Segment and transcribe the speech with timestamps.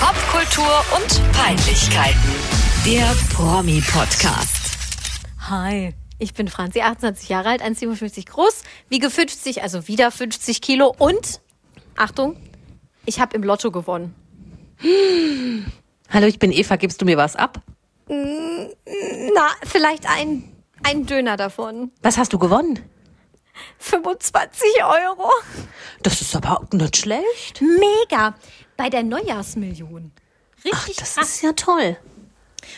[0.00, 2.34] Popkultur und Peinlichkeiten.
[2.86, 4.76] Der Promi-Podcast.
[5.50, 10.94] Hi, ich bin Franzi, 28 Jahre alt, 1,57 groß, wiege 50, also wieder 50 Kilo
[10.96, 11.40] und,
[11.96, 12.36] Achtung,
[13.06, 14.14] ich habe im Lotto gewonnen.
[16.10, 17.60] Hallo, ich bin Eva, gibst du mir was ab?
[18.08, 20.44] Na, vielleicht ein,
[20.84, 21.90] ein Döner davon.
[22.02, 22.78] Was hast du gewonnen?
[23.78, 25.30] 25 Euro.
[26.04, 27.60] Das ist aber auch nicht schlecht.
[27.60, 28.36] Mega.
[28.78, 30.12] Bei der Neujahrsmillion.
[30.64, 31.28] Richtig Das krass.
[31.28, 31.96] ist ja toll.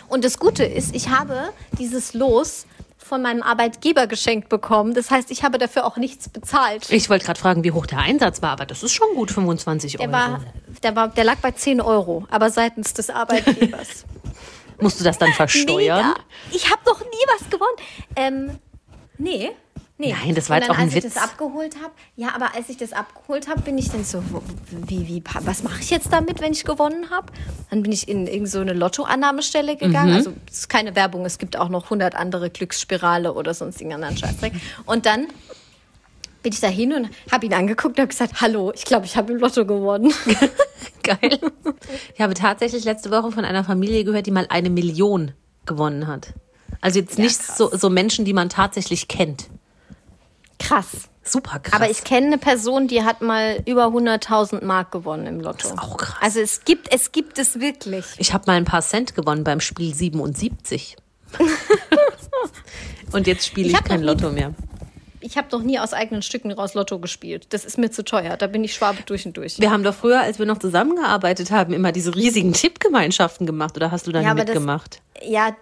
[0.08, 2.66] Und das Gute ist, ich habe dieses Los
[2.98, 4.94] von meinem Arbeitgeber geschenkt bekommen.
[4.94, 6.91] Das heißt, ich habe dafür auch nichts bezahlt.
[6.91, 9.92] Ich wollte gerade fragen, wie hoch der Einsatz war, aber das ist schon gut, 25
[9.92, 10.12] Der, Euro.
[10.12, 10.41] war,
[10.82, 14.05] der, war, der lag bei 10 Euro, aber seitens des Arbeitgebers.
[14.80, 16.06] Musst du das dann versteuern?
[16.08, 16.14] Mega.
[16.52, 17.77] Ich habe noch nie was gewonnen.
[18.16, 18.58] Ähm,
[19.19, 19.50] nee.
[20.00, 20.14] Nee.
[20.24, 21.04] Nein, das war Und jetzt dann, auch ein als Witz.
[21.04, 24.22] ich das abgeholt habe, ja, aber als ich das abgeholt habe, bin ich dann so,
[24.70, 27.27] wie, wie, was mache ich jetzt damit, wenn ich gewonnen habe?
[27.68, 29.78] Dann bin ich in irgendeine so eine Lottoannahmestelle Mhm.
[29.78, 30.14] gegangen.
[30.14, 34.16] Also es ist keine Werbung, es gibt auch noch 100 andere Glücksspirale oder sonstigen anderen
[34.16, 34.55] Scheißdreck.
[34.86, 35.27] Und dann
[36.42, 39.19] bin ich da hin und habe ihn angeguckt und habe gesagt, hallo, ich glaube, ich
[39.19, 40.14] habe im Lotto gewonnen.
[41.03, 41.38] Geil.
[42.14, 45.32] Ich habe tatsächlich letzte Woche von einer Familie gehört, die mal eine Million
[45.66, 46.32] gewonnen hat.
[46.80, 47.58] Also jetzt nicht krass.
[47.58, 49.50] so, so Menschen, die man tatsächlich kennt.
[50.61, 51.08] Krass.
[51.22, 51.75] Super krass.
[51.75, 55.58] Aber ich kenne eine Person, die hat mal über 100.000 Mark gewonnen im Lotto.
[55.69, 56.16] Das ist auch krass.
[56.20, 58.05] Also es gibt, es gibt es wirklich.
[58.19, 60.97] Ich habe mal ein paar Cent gewonnen beim Spiel 77.
[63.12, 64.55] Und jetzt spiele Ich ich, kein noch Lotto mehr.
[65.22, 67.48] Ich habe doch nie aus eigenen Stücken raus Lotto gespielt.
[67.50, 68.36] Das ist mir zu teuer.
[68.36, 69.58] Da bin ich Schwabe durch und durch.
[69.58, 73.77] Wir haben doch früher, als wir noch zusammengearbeitet haben, immer diese riesigen Tippgemeinschaften gemacht.
[73.77, 75.03] Oder hast du da Ja, aber das- mitgemacht?
[75.22, 75.55] Ja,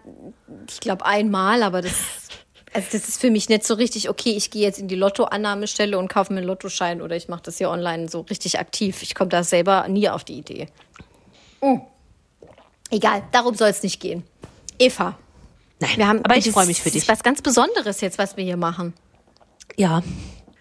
[0.68, 1.94] ich glaube einmal, aber das,
[2.72, 5.98] also das ist für mich nicht so richtig, okay, ich gehe jetzt in die Lottoannahmestelle
[5.98, 9.02] und kaufe mir einen Lottoschein oder ich mache das hier online so richtig aktiv.
[9.02, 10.66] Ich komme da selber nie auf die Idee.
[11.60, 11.78] Mm.
[12.90, 14.22] Egal, darum soll es nicht gehen.
[14.78, 15.18] Eva,
[15.80, 17.02] Nein, wir haben aber ich das- freue mich für Das dich.
[17.02, 18.94] ist was ganz Besonderes jetzt, was wir hier machen.
[19.76, 20.02] Ja.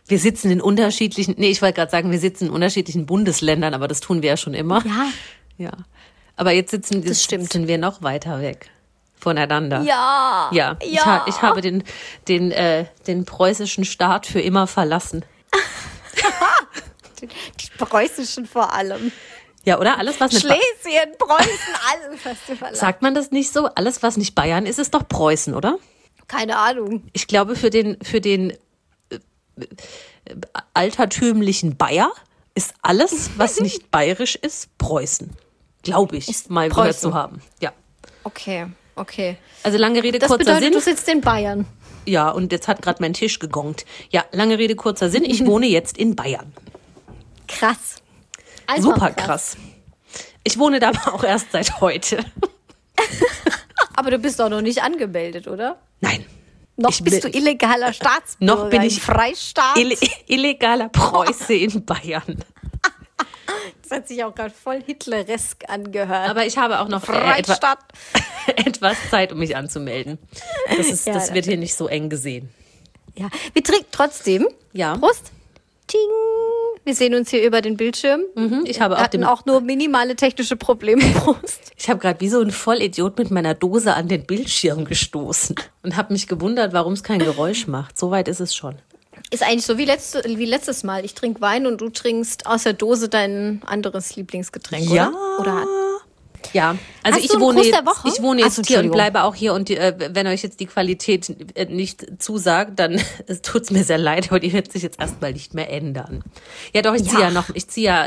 [0.08, 3.88] Wir sitzen in unterschiedlichen, nee, ich wollte gerade sagen, wir sitzen in unterschiedlichen Bundesländern, aber
[3.88, 4.84] das tun wir ja schon immer.
[4.86, 5.06] Ja.
[5.58, 5.72] Ja.
[6.36, 7.44] Aber jetzt sitzen, jetzt stimmt.
[7.44, 8.70] sitzen wir noch weiter weg
[9.20, 9.82] voneinander.
[9.82, 10.50] Ja.
[10.52, 11.84] Ja, Ich, ha ich habe den,
[12.28, 15.26] den, äh, den preußischen Staat für immer verlassen.
[17.22, 17.28] Die
[17.78, 19.12] preußischen vor allem.
[19.64, 19.98] Ja, oder?
[19.98, 22.80] Alles, was mit Ba- Schlesien, Preußen, alles hast du verlassen.
[22.80, 23.66] Sagt man das nicht so?
[23.76, 25.78] Alles, was nicht Bayern ist, ist doch Preußen, oder?
[26.28, 27.04] Keine Ahnung.
[27.14, 29.16] Ich glaube, für den, für den äh,
[29.60, 30.36] äh,
[30.74, 32.12] altertümlichen Bayer
[32.56, 35.32] ist alles, was nicht bayerisch ist, Preußen.
[35.84, 37.02] Glaube ich, Ist mal gehört Preußen.
[37.12, 37.42] zu haben.
[37.62, 37.72] Ja.
[38.24, 39.38] Okay, okay.
[39.64, 40.74] Also lange Rede, Das kurzer bedeutet, Sinn.
[40.74, 41.66] du sitzt in Bayern.
[42.06, 43.86] Ja, und jetzt hat gerade mein Tisch gegongt.
[44.12, 45.24] Ja, lange Rede, kurzer Sinn.
[45.26, 46.54] Ich wohne jetzt in Bayern.
[47.48, 47.96] Krass.
[48.66, 49.58] Einfach Super krass.
[50.44, 52.20] Ich wohne da aber auch erst seit heute.
[53.96, 55.78] Aber du bist doch noch nicht angemeldet, oder?
[56.02, 56.26] Nein.
[56.76, 59.78] Noch Ich bist bin- du illegaler Staatsbürger Noch bin ich Freistaat.
[59.78, 59.98] Ille
[60.28, 62.44] illegaler Preuße in Bayern.
[63.82, 66.30] Das hat sich auch gerade voll hitleresk angehört.
[66.30, 67.78] Aber ich habe auch noch äh, etwa,
[68.56, 70.18] etwas Zeit, um mich anzumelden.
[70.76, 72.50] Das, ist, Ja, das wird hier nicht so eng gesehen.
[73.16, 74.48] Ja, wir trinken trotzdem.
[74.74, 74.96] Ja.
[74.98, 75.32] Prost.
[75.88, 76.00] Ting.
[76.84, 78.22] Wir sehen uns hier über den Bildschirm.
[78.36, 81.02] Mhm, Ich habe auch, hatten auch nur minimale technische Probleme.
[81.16, 81.72] Prost.
[81.78, 85.96] ich habe gerade wie so ein Vollidiot mit meiner Dose an den Bildschirm gestoßen und
[85.98, 87.98] habe mich gewundert, warum es kein Geräusch macht.
[87.98, 88.76] Soweit ist es schon.
[89.30, 91.04] Ist eigentlich so wie, letzte, wie letztes Mal.
[91.04, 95.10] Ich trinke Wein und du trinkst aus der Dose dein anderes Lieblingsgetränk, Ja.
[95.40, 95.40] oder?
[95.40, 95.66] Oder
[96.54, 99.68] Ja, also ich wohne, jetzt, ich wohne jetzt so, hier und bleibe auch hier und
[99.68, 103.98] die, äh, wenn euch jetzt die Qualität äh, nicht zusagt, dann es tut's mir sehr
[103.98, 106.24] leid, aber die wird sich jetzt erstmal nicht mehr ändern.
[106.74, 107.32] Ja, doch, ich ziehe ja Ja.
[107.32, 108.06] noch, ich ziehe ja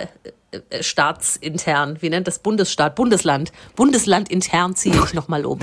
[0.53, 5.59] äh, äh, staatsintern, wie nennt das Bundesstaat, Bundesland, Bundesland intern ziehe ich noch mal um.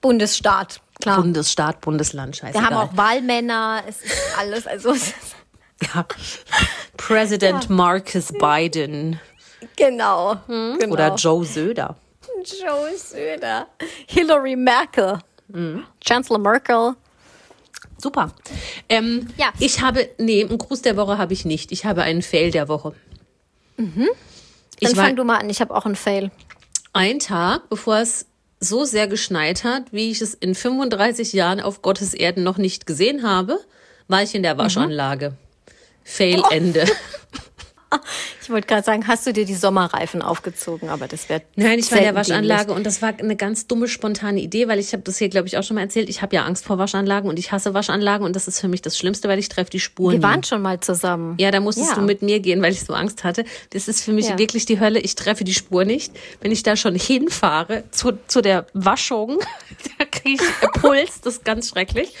[0.00, 1.16] Bundesstaat, klar.
[1.20, 2.54] Bundesstaat, Bundesland, scheiße.
[2.54, 4.94] Wir haben auch Wahlmänner, es ist alles, also
[5.94, 6.06] ja.
[6.96, 9.20] President Marcus Biden
[9.76, 10.92] genau, genau.
[10.92, 11.96] oder Joe Söder.
[12.44, 13.66] Joe Söder,
[14.06, 15.18] Hillary Merkel,
[15.48, 15.84] Mhm.
[16.06, 16.94] Chancellor Merkel.
[17.96, 18.30] Super.
[18.88, 19.46] Ähm, Ja.
[19.58, 21.72] Ich habe, nee, einen Gruß der Woche habe ich nicht.
[21.72, 22.94] Ich habe einen Fail der Woche.
[23.76, 24.08] Dann
[24.78, 26.30] Ich war fang du mal an, ich habe auch einen Fail.
[26.92, 28.26] ein Tag, bevor es
[28.60, 32.86] so sehr geschneit hat, wie ich es in 35 Jahren auf Gottes Erden noch nicht
[32.86, 33.58] gesehen habe,
[34.08, 35.34] war ich in der Waschanlage.
[36.02, 36.86] Fail Ende.
[38.42, 41.90] Ich wollte gerade sagen, hast du dir die Sommerreifen aufgezogen, aber das wäre Nein, ich
[41.90, 42.76] war in der Waschanlage dämlich.
[42.78, 45.58] und das war eine ganz dumme, spontane Idee, weil ich habe das hier, glaube ich,
[45.58, 46.08] auch schon mal erzählt.
[46.08, 48.80] Ich habe ja Angst vor Waschanlagen und ich hasse Waschanlagen und das ist für mich
[48.80, 50.12] das Schlimmste, weil ich treffe die Spuren.
[50.12, 50.24] Wir nie.
[50.24, 51.34] waren schon mal zusammen.
[51.38, 51.94] Ja, da musstest Ja.
[51.96, 53.44] du mit mir gehen, weil ich so Angst hatte.
[53.70, 54.38] Das ist für mich Ja.
[54.38, 55.00] wirklich die Hölle.
[55.00, 56.12] Ich treffe die Spur nicht.
[56.40, 59.38] Wenn ich da schon hinfahre zu, zu der Waschung,
[59.98, 61.20] da kriege ich Puls.
[61.20, 62.14] Das ist ganz schrecklich.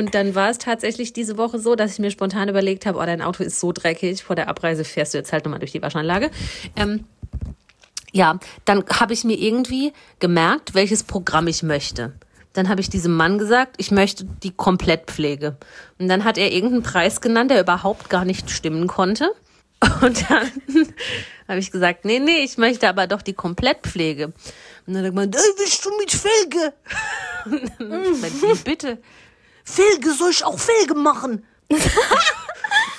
[0.00, 3.04] Und dann war es tatsächlich diese Woche so, dass ich mir spontan überlegt habe, oh,
[3.04, 4.24] dein Auto ist so dreckig.
[4.24, 6.30] Vor der Abreise fährst du jetzt halt nochmal durch die Waschanlage.
[6.74, 7.04] Ähm,
[8.10, 12.14] ja, dann habe ich mir irgendwie gemerkt, welches Programm ich möchte.
[12.54, 15.58] Dann habe ich diesem Mann gesagt, ich möchte die Komplettpflege.
[15.98, 19.30] Und dann hat er irgendeinen Preis genannt, der überhaupt gar nicht stimmen konnte.
[20.00, 20.50] Und dann
[21.46, 24.28] habe ich gesagt, nee, nee, ich möchte aber doch die Komplettpflege.
[24.28, 24.34] Und
[24.86, 26.72] dann hat er gemeint, ey, willst du mit Felge?
[27.44, 28.98] Und dann hab ich wie bitte?
[29.70, 31.46] Felge, soll ich auch Felge machen?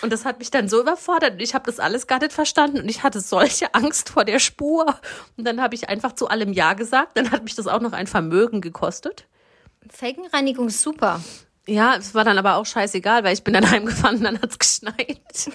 [0.02, 1.34] Und das hat mich dann so überfordert.
[1.34, 4.40] und Ich habe das alles gar nicht verstanden und ich hatte solche Angst vor der
[4.40, 4.96] Spur.
[5.38, 7.16] Und dann habe ich einfach zu allem Ja gesagt.
[7.18, 9.28] Dann hat mich das auch noch ein Vermögen gekostet.
[9.92, 11.22] Felgenreinigung ist super.
[11.68, 14.58] Ja, es war dann aber auch scheißegal, weil ich bin dann heimgefahren und dann hat's
[14.58, 15.22] geschneit.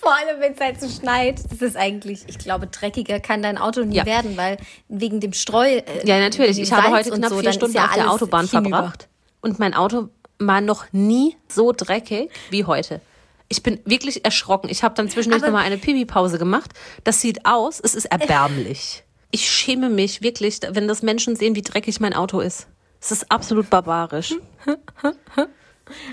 [0.00, 1.40] Vor allem, wenn es halt so schneit.
[1.50, 4.06] Das ist eigentlich, ich glaube, dreckiger kann dein Auto nie Ja.
[4.06, 4.56] werden, weil
[4.88, 5.76] wegen dem Streu.
[5.76, 6.58] äh, Ja, natürlich.
[6.58, 8.76] Ich habe Salz heute knapp so, vier Stunden ja auf der Autobahn hinüber.
[8.78, 9.08] verbracht.
[9.40, 10.08] Und mein Auto
[10.38, 13.00] war noch nie so dreckig wie heute.
[13.48, 14.68] Ich bin wirklich erschrocken.
[14.68, 16.70] Ich habe dann zwischendurch nochmal eine Pipi-Pause gemacht.
[17.04, 19.04] Das sieht aus, es ist erbärmlich.
[19.30, 22.66] Ich schäme mich wirklich, wenn das Menschen sehen, wie dreckig mein Auto ist.
[22.98, 24.34] Es ist absolut barbarisch.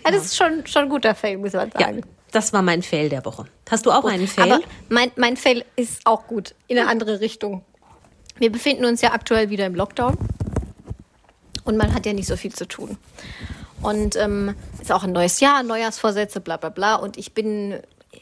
[0.04, 2.02] Ja, das ist schon, schon ein guter Fail, muss man Ja, sagen.
[2.32, 3.46] das war mein Fail der Woche.
[3.70, 4.52] Hast du auch einen Fail?
[4.52, 7.64] Aber mein, mein Fail ist auch gut, in eine andere Richtung.
[8.38, 10.18] Wir befinden uns ja aktuell wieder im Lockdown
[11.66, 12.98] und man hat ja nicht so viel zu tun.
[13.82, 16.96] Und ähm, ist auch ein neues Jahr, Neujahrsvorsätze, bla bla bla.
[16.96, 17.80] Und ich bin,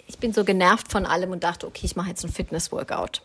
[0.07, 3.21] ich bin so genervt von allem und dachte, okay, ich mache jetzt ein Fitness-Workout.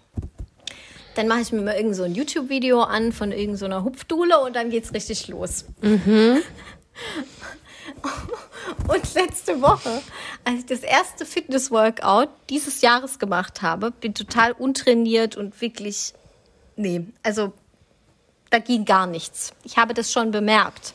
[1.14, 4.38] Dann mache ich mir mal irgend so ein YouTube-Video an von irgendeiner so einer Hupfdule
[4.40, 5.64] und dann geht's richtig los.
[8.86, 10.02] Und letzte Woche,
[10.44, 16.14] als ich das erste Fitness-Workout dieses Jahres gemacht habe, bin total untrainiert und wirklich,
[16.76, 17.52] nee, also
[18.50, 19.52] da ging gar nichts.
[19.64, 20.94] Ich habe das schon bemerkt.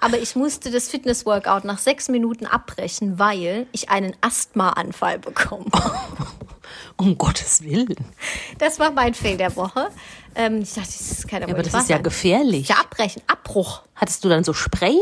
[0.00, 5.66] Aber ich musste das Fitness-Workout nach sechs Minuten abbrechen, weil ich einen Asthma-Anfall bekomme.
[6.96, 7.96] um Gottes Willen.
[8.58, 9.90] Das war mein Fail der Woche.
[10.34, 12.68] Ähm, ich dachte, das ist keiner Ja, aber das ist ja gefährlich.
[12.68, 13.82] Ja, abbrechen, Abbruch.
[13.94, 14.98] Hattest du dann so Spray?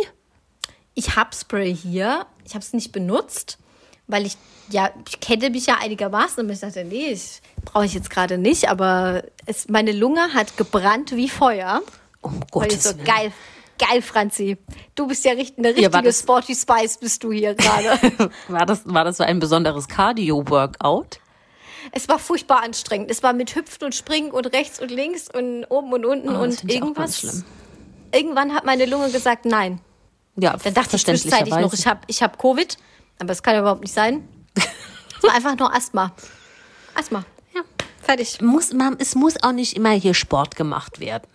[0.94, 2.26] Ich habe Spray hier.
[2.44, 3.58] Ich habe es nicht benutzt,
[4.06, 4.37] weil ich
[4.70, 8.38] ja, ich kenne mich ja einigermaßen und ich dachte, nee, ich brauche ich jetzt gerade
[8.38, 11.81] nicht, aber es, meine Lunge hat gebrannt wie Feuer.
[12.20, 13.05] Um ich Gottes so Willen.
[13.05, 13.32] geil,
[13.79, 14.56] geil, Franzi.
[14.94, 18.31] Du bist ja richt- eine richtige war das- Sporty Spice, bist du hier gerade.
[18.49, 21.21] War das, war das so ein besonderes Cardio-Workout?
[21.93, 23.11] es war furchtbar anstrengend.
[23.11, 26.43] Es war mit Hüpfen und Springen und rechts und links und oben und unten Oh,
[26.43, 27.21] und irgendwas.
[27.21, 27.44] schlimm.
[28.12, 29.81] Irgendwann hat meine Lunge gesagt, nein.
[30.37, 32.76] Ja, Dann dachte ich zwischenzeitlich noch, ich habe ich hab Covid,
[33.19, 34.29] aber das kann ja überhaupt nicht sein.
[35.19, 36.12] Es war einfach nur Asthma.
[36.94, 37.25] Asthma.
[37.52, 37.62] Ja.
[38.00, 38.40] Fertig.
[38.40, 41.28] muss, man, es muss auch nicht immer hier Sport gemacht werden.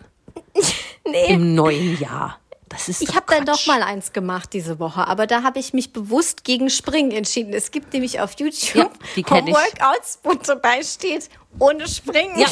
[1.06, 1.34] Nee.
[1.34, 2.38] Im neuen Jahr.
[2.70, 5.74] Das ist Ich habe dann doch mal eins gemacht diese Woche, aber da habe ich
[5.74, 7.52] mich bewusst gegen Springen entschieden.
[7.52, 9.30] Es gibt nämlich auf YouTube Ja.
[9.30, 11.28] Workouts, wo dabei steht,
[11.58, 12.38] ohne Springen.
[12.38, 12.48] Ja,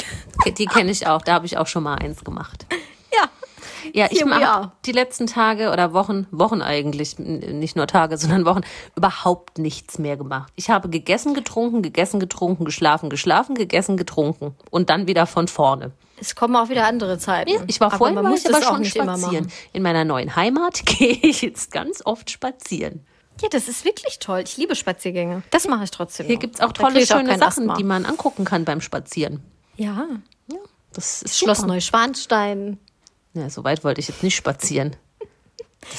[0.51, 1.23] die kenne ich auch.
[1.23, 2.67] Da habe ich auch schon mal eins gemacht.
[3.93, 4.03] ja.
[4.03, 8.63] Ja, ich habe die letzten Tage oder Wochen, Wochen eigentlich, nicht nur Tage, sondern Wochen,
[8.97, 10.53] überhaupt nichts mehr gemacht.
[10.57, 15.93] Ich habe gegessen, getrunken, gegessen, getrunken, geschlafen, geschlafen, gegessen, getrunken und dann wieder von vorne.
[16.19, 17.51] Es kommen auch wieder andere Zeiten.
[17.67, 19.51] Ich war aber vorhin, man war muss ich aber auch schon spazieren.
[19.73, 23.05] In meiner neuen Heimat gehe ich jetzt ganz oft spazieren.
[23.41, 24.43] Ja, das ist wirklich toll.
[24.45, 25.43] Ich liebe Spaziergänge.
[25.51, 26.27] Das mache ich trotzdem.
[26.27, 26.41] Hier noch.
[26.43, 27.75] gibt's auch tolle, auch schöne kein Sachen, Asthma.
[27.75, 29.43] die man angucken kann beim Spazieren.
[29.77, 30.07] Ja.
[30.47, 30.59] Ja,
[30.93, 31.63] das ist Schloss.
[31.63, 32.79] Neuschwanstein.
[33.35, 34.97] Ja, so weit wollte ich jetzt nicht spazieren.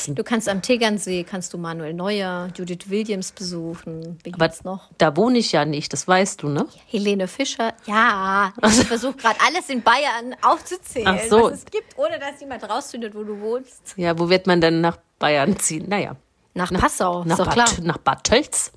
[0.08, 4.18] Du kannst am Tegernsee, kannst du Manuel Neuer, Judith Williams besuchen.
[4.24, 4.90] Wie Aber noch?
[4.98, 6.68] da wohne ich ja nicht, das weißt du, ne?
[6.88, 7.74] Helene Fischer.
[7.86, 11.44] Ja, ich versuche gerade alles in Bayern aufzuzählen, Ach so.
[11.52, 13.94] was es gibt, ohne dass jemand rausfindet, wo du wohnst.
[13.98, 15.90] Ja, wo wird man denn nach Bayern ziehen?
[15.90, 16.16] Naja,
[16.54, 17.68] Nach Passau, nach ist Bad, klar.
[17.82, 18.72] nach Bad Tölz.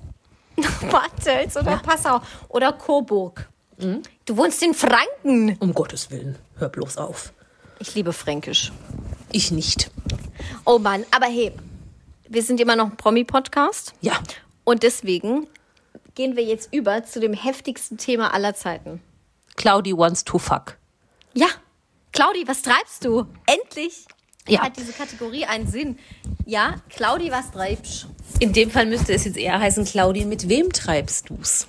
[0.91, 3.47] Bad Tölz oder Passau oder Coburg.
[3.77, 4.01] Mhm.
[4.25, 5.55] Du wohnst in Franken.
[5.59, 7.31] Um Gottes Willen, hör bloß auf.
[7.79, 8.71] Ich liebe Fränkisch.
[9.31, 9.91] Ich nicht.
[10.65, 11.51] Oh Mann, aber hey,
[12.27, 13.93] wir sind immer noch ein Promi-Podcast.
[14.01, 14.19] Ja,
[14.63, 15.47] Und deswegen
[16.15, 19.01] gehen wir jetzt über zu dem heftigsten Thema aller Zeiten.
[19.55, 20.77] Claudi wants to fuck.
[21.33, 21.47] Ja,
[22.11, 23.25] Claudi, was treibst du?
[23.45, 24.05] Endlich
[24.47, 24.61] Ja.
[24.61, 25.99] hat diese Kategorie einen Sinn.
[26.45, 28.07] Ja, Claudi, was treibst
[28.39, 31.67] In dem Fall müsste es jetzt eher heißen, Claudi, mit wem treibst du's?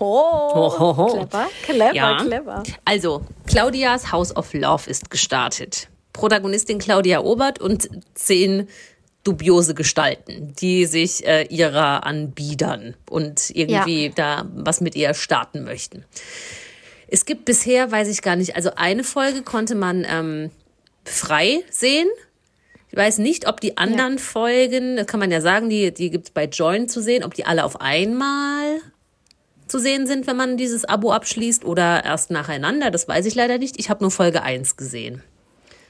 [0.00, 2.16] Oh, clever, clever, Ja.
[2.22, 2.62] clever.
[2.84, 5.88] Also, Claudias House of Love ist gestartet.
[6.12, 8.68] Protagonistin Claudia Obert und zehn
[9.24, 14.12] dubiose Gestalten, die sich äh, ihrer anbiedern und irgendwie Ja.
[14.14, 16.04] da was mit ihr starten möchten.
[17.08, 20.50] Es gibt bisher, weiß ich gar nicht, also eine Folge konnte man ähm,
[21.04, 22.08] frei sehen.
[22.90, 26.26] Ich weiß nicht, ob die anderen Folgen, das kann man ja sagen, die, die gibt
[26.26, 28.78] es bei Join zu sehen, ob die alle auf einmal
[29.74, 32.92] zu sehen sind, wenn man dieses Abo abschließt oder erst nacheinander.
[32.92, 33.76] Das weiß ich leider nicht.
[33.76, 35.20] Ich habe nur Folge 1 gesehen.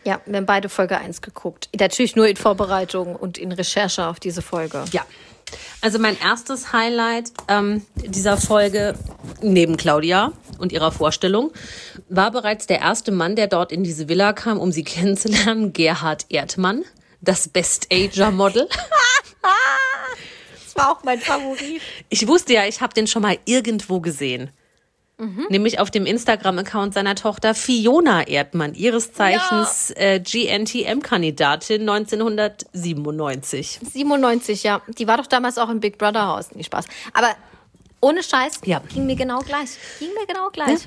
[0.05, 1.69] Ja, wir haben beide Folge 1 geguckt.
[1.79, 4.87] Natürlich nur in Vorbereitung und in Recherche auf diese Folge.
[4.93, 5.05] Ja.
[5.83, 8.95] Also mein erstes Highlight ähm, dieser Folge
[9.43, 11.53] neben Claudia und ihrer Vorstellung
[12.09, 16.25] war bereits der erste Mann, der dort in diese Villa kam, um sie kennenzulernen, Gerhard
[16.31, 16.85] Erdmann,
[17.21, 18.67] das Best Ager Model.
[20.75, 21.81] Das war auch mein Favorit.
[22.09, 24.51] Ich wusste ja, ich habe den schon mal irgendwo gesehen.
[25.49, 33.79] Nämlich auf dem Instagram-Account seiner Tochter Fiona Erdmann, ihres Zeichens äh, GNTM-Kandidatin 1997.
[33.93, 34.83] 97, ja.
[34.89, 36.49] Die war doch damals auch im Big Brother Haus.
[36.55, 36.87] Nee, Spaß.
[37.13, 37.37] Aber
[38.01, 38.81] ohne Scheiß, Ja.
[38.93, 39.71] ging mir genau gleich.
[40.01, 40.81] Ging mir genau gleich.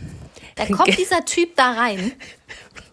[0.56, 2.12] Da kommt dieser Typ da rein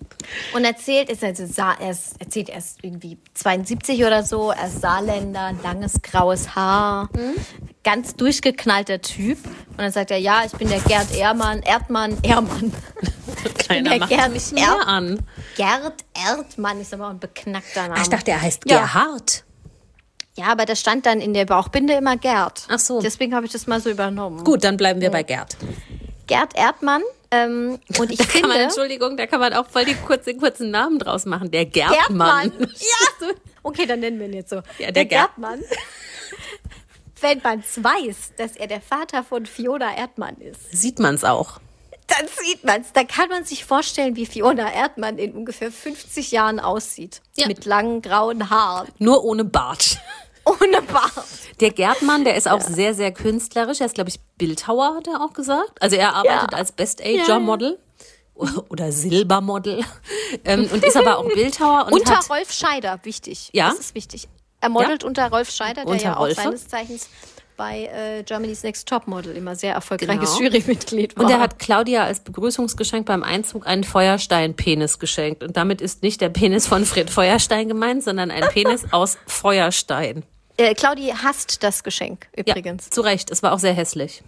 [0.54, 1.45] und erzählt, ist also,
[1.81, 7.09] er ist, erzählt, er ist irgendwie 72 oder so, er ist Saarländer, langes graues Haar,
[7.83, 9.38] ganz durchgeknallter Typ.
[9.45, 12.73] Und dann sagt er, ja, ich bin der Gerd Ehrmann, Erdmann, Ehrmann.
[13.69, 15.21] Keiner der macht Gerd mich mehr an.
[15.57, 18.00] Gerd Erdmann ist aber auch ein beknackter Name.
[18.00, 18.81] Ich dachte, er heißt Ja.
[18.81, 19.45] Gerhard.
[20.37, 22.66] Ja, aber da stand dann in der Bauchbinde immer Gerd.
[22.69, 23.00] Ach so.
[23.00, 24.43] Deswegen habe ich das mal so übernommen.
[24.43, 25.57] Gut, dann bleiben wir bei Gerd.
[26.26, 27.02] Gerd Erdmann.
[27.31, 28.64] Ähm, und ich Da kann man, finde.
[28.64, 31.50] Entschuldigung, da kann man auch voll die kurzen, kurzen Namen draus machen.
[31.50, 32.52] Der Gerdmann.
[32.61, 33.28] Ja.
[33.62, 34.57] Okay, dann nennen wir ihn jetzt so.
[34.57, 35.62] Ja, der der Gerd- Gerdmann.
[37.21, 41.59] Wenn man weiß, dass er der Vater von Fiona Erdmann ist, Sieht man es auch.
[42.07, 42.93] dann sieht man's.
[42.93, 47.23] Dann kann man sich vorstellen, wie Fiona Erdmann in ungefähr 50 Jahren aussieht.
[47.37, 47.47] Ja.
[47.47, 48.88] Mit langen grauen Haaren.
[48.99, 49.99] Nur ohne Bart.
[50.47, 51.13] Ohne Bart.
[51.61, 53.81] Der Gerdmann, der ist auch sehr, sehr künstlerisch.
[53.81, 55.81] Er ist, glaube ich, Bildhauer, hat er auch gesagt.
[55.81, 56.59] Also er arbeitet Ja.
[56.59, 57.23] als Best Ja, ja.
[57.25, 57.79] Ager Model
[58.69, 59.85] oder Silbermodel
[60.45, 63.51] ähm, und ist aber auch Bildhauer und unter hat Rolf Scheider, wichtig.
[63.53, 63.69] Ja?
[63.71, 64.29] Das ist wichtig.
[64.61, 66.35] Er modelt unter Rolf Scheider, der Unter ja auch Rolfe?
[66.43, 67.09] seines Zeichens
[67.57, 70.49] bei äh, Germany's Next Top Model immer sehr erfolgreiches Genau.
[70.51, 71.25] Jurymitglied war.
[71.25, 75.45] Und er hat Claudia als Begrüßungsgeschenk beim Einzug einen Feuerstein-Penis geschenkt.
[75.45, 80.25] Und damit ist nicht der Penis von Fred Feuerstein gemeint, sondern ein Penis aus Feuerstein.
[80.57, 82.87] Äh, Claudi hasst das Geschenk übrigens.
[82.87, 83.31] Ja, zu Recht.
[83.31, 84.23] Es war auch sehr hässlich.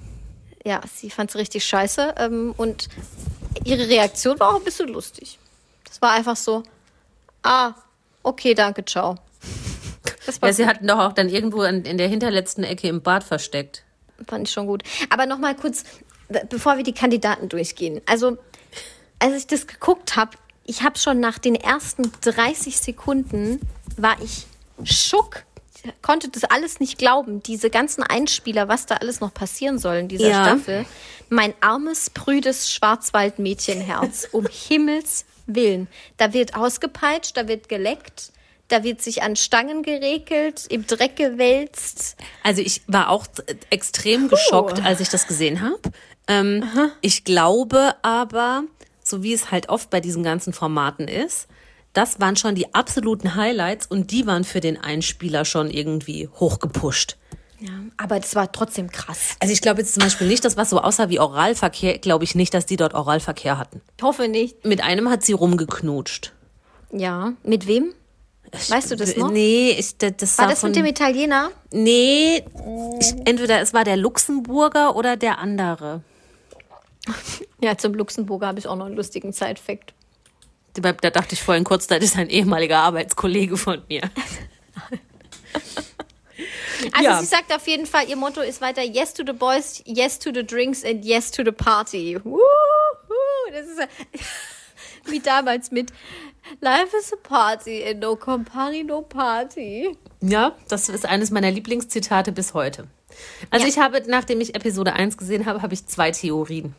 [0.64, 2.14] Ja, sie fand es richtig scheiße.
[2.18, 2.88] Ähm, und
[3.64, 5.38] ihre Reaktion war auch ein bisschen lustig.
[5.84, 6.62] Das war einfach so,
[7.42, 7.72] ah,
[8.22, 9.16] okay, danke, ciao.
[10.26, 13.00] Das war Ja, sie hatten doch auch dann irgendwo in, in der hinterletzten Ecke im
[13.02, 13.84] Bad versteckt.
[14.26, 14.82] Fand ich schon gut.
[15.10, 15.84] Aber noch mal kurz,
[16.28, 18.00] be- bevor wir die Kandidaten durchgehen.
[18.06, 18.36] Also,
[19.20, 20.32] als ich das geguckt habe,
[20.64, 23.60] ich habe schon nach den ersten 30 Sekunden
[23.96, 24.46] war ich
[24.84, 25.44] schock.
[25.86, 27.42] Ich konnte das alles nicht glauben.
[27.42, 30.44] Diese ganzen Einspieler, was da alles noch passieren soll in dieser Ja.
[30.44, 30.84] Staffel.
[31.28, 34.28] Mein armes, prüdes Schwarzwald-Mädchenherz.
[34.32, 35.86] um Himmels Willen.
[36.16, 38.32] Da wird ausgepeitscht, da wird geleckt.
[38.68, 42.16] Da wird sich an Stangen gerekelt, im Dreck gewälzt.
[42.42, 43.26] Also ich war auch
[43.70, 45.78] extrem geschockt, als ich das gesehen habe.
[46.26, 46.64] Ähm,
[47.00, 48.64] ich glaube aber,
[49.04, 51.46] so wie es halt oft bei diesen ganzen Formaten ist,
[51.96, 57.16] das waren schon die absoluten Highlights und die waren für den Einspieler schon irgendwie hochgepusht.
[57.58, 59.36] Ja, aber das war trotzdem krass.
[59.40, 62.34] Also ich glaube jetzt zum Beispiel nicht, dass was so aussah wie Oralverkehr, glaube ich
[62.34, 63.80] nicht, dass die dort Oralverkehr hatten.
[63.96, 64.64] Ich hoffe nicht.
[64.66, 66.34] Mit einem hat sie rumgeknutscht.
[66.92, 67.94] Ja, mit wem?
[68.68, 69.30] Weißt du das noch?
[69.30, 71.50] Nee, ich, das, das War das von, mit dem Italiener?
[71.72, 72.44] Nee,
[73.00, 76.02] ich, entweder es war der Luxemburger oder der andere.
[77.62, 79.94] Ja, zum Luxemburger habe ich auch noch einen lustigen Side-Fact.
[80.80, 84.02] Da da dachte ich vorhin kurz, das ist ein ehemaliger Arbeitskollege von mir.
[86.92, 87.18] Also Ja.
[87.20, 90.30] sie sagt auf jeden Fall, ihr Motto ist weiter Yes to the boys, Yes to
[90.34, 92.18] the drinks and Yes to the party.
[92.22, 92.40] Wuhu,
[93.50, 93.88] das ist
[95.10, 95.92] wie damals mit
[96.60, 99.96] Life is a party and no company, no party.
[100.20, 102.86] Ja, das ist eines meiner Lieblingszitate bis heute.
[103.50, 103.70] Also Ja.
[103.70, 106.74] ich habe, nachdem ich Episode 1 gesehen habe, habe ich zwei Theorien.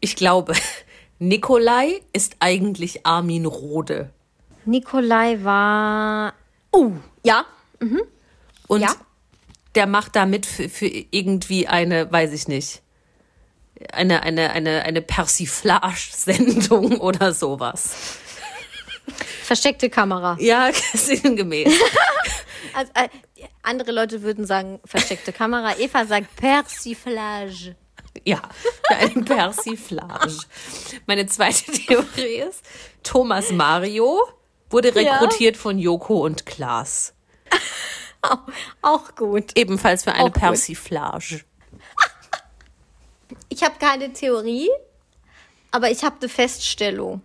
[0.00, 0.54] Ich glaube,
[1.18, 4.10] Nikolai ist eigentlich Armin Rode.
[4.64, 6.34] Nikolai war...
[6.72, 6.92] Oh,
[7.24, 7.44] ja.
[8.68, 8.94] Und Ja.
[9.74, 12.82] der macht damit für, für irgendwie eine, weiß ich nicht,
[13.92, 17.94] eine, eine, eine, eine Persiflage-Sendung oder sowas.
[19.42, 20.36] Versteckte Kamera.
[20.40, 21.72] Ja, sinngemäß.
[22.74, 23.08] Also, äh,
[23.62, 25.76] andere Leute würden sagen versteckte Kamera.
[25.78, 27.74] Eva sagt Persiflage.
[28.24, 28.42] Ja,
[28.88, 30.36] für eine Persiflage.
[31.06, 32.64] Meine zweite Theorie ist,
[33.02, 34.20] Thomas Mario
[34.70, 37.14] wurde rekrutiert von Joko und Klaas.
[38.82, 39.56] Auch, gut.
[39.56, 40.40] Ebenfalls für eine Auch gut.
[40.40, 41.42] Persiflage.
[43.48, 44.70] Ich habe keine Theorie,
[45.70, 47.20] aber ich habe eine Feststellung.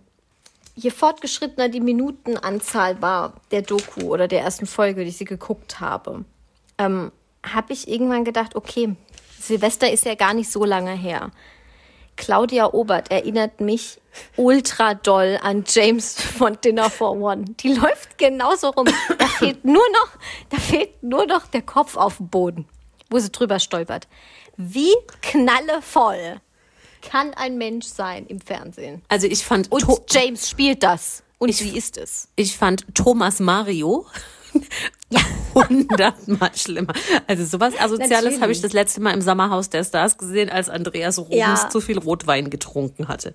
[0.74, 5.80] Je fortgeschrittener die Minutenanzahl war der Doku oder der ersten Folge, die ich sie geguckt
[5.80, 6.24] habe,
[6.76, 7.10] ähm,
[7.44, 8.94] habe ich irgendwann gedacht, okay,
[9.40, 11.30] Silvester ist ja gar nicht so lange her.
[12.16, 14.00] Claudia Obert erinnert mich
[14.36, 17.44] ultra doll an James von Dinner for One.
[17.60, 18.88] Die läuft genauso rum.
[19.18, 20.08] Da fehlt nur noch,
[20.50, 22.66] da fehlt nur noch der Kopf auf dem Boden,
[23.08, 24.08] wo sie drüber stolpert.
[24.56, 24.92] Wie
[25.22, 26.40] knallevoll
[27.02, 29.02] kann ein Mensch sein im Fernsehen?
[29.08, 31.22] Also ich fand, Und James spielt das.
[31.38, 32.28] Und wie ist es?
[32.34, 34.06] ich fand Thomas Mario
[35.10, 35.20] ja.
[35.54, 36.92] hundertmal schlimmer.
[37.26, 41.18] Also sowas Asoziales habe ich das letzte Mal im Sommerhaus der Stars gesehen, als Andreas
[41.18, 41.68] Robens Ja.
[41.70, 43.34] zu viel Rotwein getrunken hatte.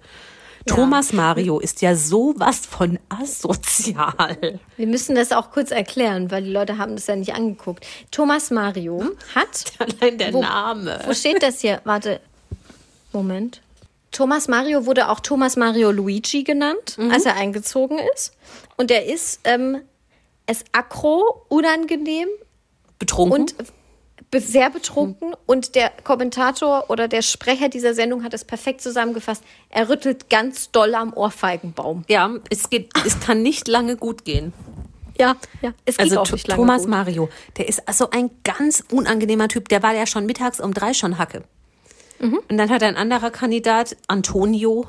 [0.66, 4.60] Thomas Mario ist ja sowas von asozial.
[4.78, 7.86] Wir müssen das auch kurz erklären, weil die Leute haben das ja nicht angeguckt.
[8.12, 9.04] Thomas Mario
[9.36, 11.02] hat Allein der Wo- Name.
[11.06, 11.82] Wo steht das hier?
[11.84, 12.22] Warte.
[13.12, 13.62] Moment.
[14.12, 17.12] Thomas Mario wurde auch Thomas Mario Luigi genannt, Mhm.
[17.12, 18.32] als er eingezogen ist.
[18.78, 19.82] Und er ist ähm,
[20.46, 22.28] es aggro, unangenehm
[23.00, 23.42] Betrunken.
[23.42, 23.56] und
[24.36, 25.36] sehr betrunken.
[25.46, 29.44] Und der Kommentator oder der Sprecher dieser Sendung hat es perfekt zusammengefasst.
[29.70, 32.04] Er rüttelt ganz doll am Ohrfeigenbaum.
[32.08, 34.54] ja, es geht, es kann nicht lange gut gehen.
[35.20, 35.74] Ja, ja.
[35.86, 36.90] Es geht Also auch nicht lange Thomas gut.
[36.90, 39.70] Mario, der ist also ein ganz unangenehmer Typ.
[39.70, 41.44] Der war ja schon mittags um drei schon Hacke.
[42.24, 42.40] Mhm.
[42.50, 44.88] Und dann hat ein anderer Kandidat, Antonio,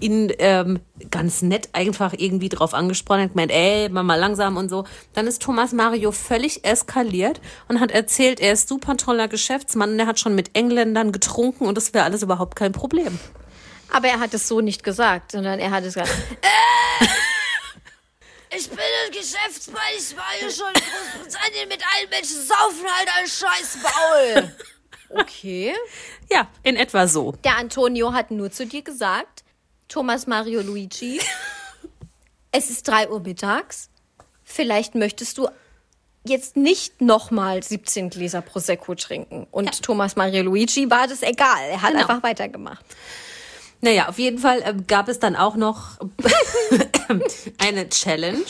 [0.00, 4.68] ihn ähm, ganz nett einfach irgendwie drauf angesprochen, hat gemeint, ey, mach mal langsam und
[4.68, 4.84] so.
[5.12, 10.00] Dann ist Thomas Mario völlig eskaliert und hat erzählt, er ist super toller Geschäftsmann und
[10.00, 13.20] er hat schon mit Engländern getrunken und das wäre alles überhaupt kein Problem.
[13.92, 16.10] Aber er hat es so nicht gesagt, sondern er hat es gesagt.
[18.56, 23.08] Ich bin ein Geschäftsmann, ich war hier schon in Großbritannien mit allen Menschen saufen halt
[23.18, 24.56] ein scheiß Maul.
[25.10, 25.74] Okay.
[26.30, 27.32] Ja, in etwa so.
[27.44, 29.44] Der Antonio hat nur zu dir gesagt,
[29.88, 31.20] Thomas Mario Luigi,
[32.50, 33.90] es ist 3 Uhr mittags,
[34.42, 35.48] vielleicht möchtest du
[36.26, 39.46] jetzt nicht nochmal 17 Gläser Prosecco trinken.
[39.50, 42.00] Und Thomas Mario Luigi war das egal, er hat Genau.
[42.02, 42.84] einfach weitergemacht.
[43.82, 45.98] Naja, auf jeden Fall ähm, gab es dann auch noch
[47.58, 48.44] eine Challenge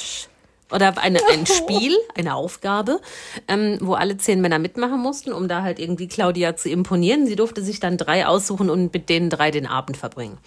[0.70, 3.00] oder eine, ein Spiel, eine Aufgabe,
[3.48, 7.26] ähm, wo alle zehn Männer mitmachen mussten, um da halt irgendwie Claudia zu imponieren.
[7.26, 10.38] Sie durfte sich dann drei aussuchen und mit denen drei den Abend verbringen.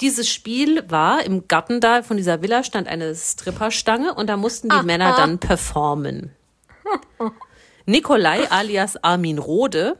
[0.00, 4.68] Dieses Spiel war im Garten da von dieser Villa stand eine Stripperstange und da mussten
[4.68, 6.32] die Männer dann performen.
[7.86, 9.96] Nikolai alias Armin Rode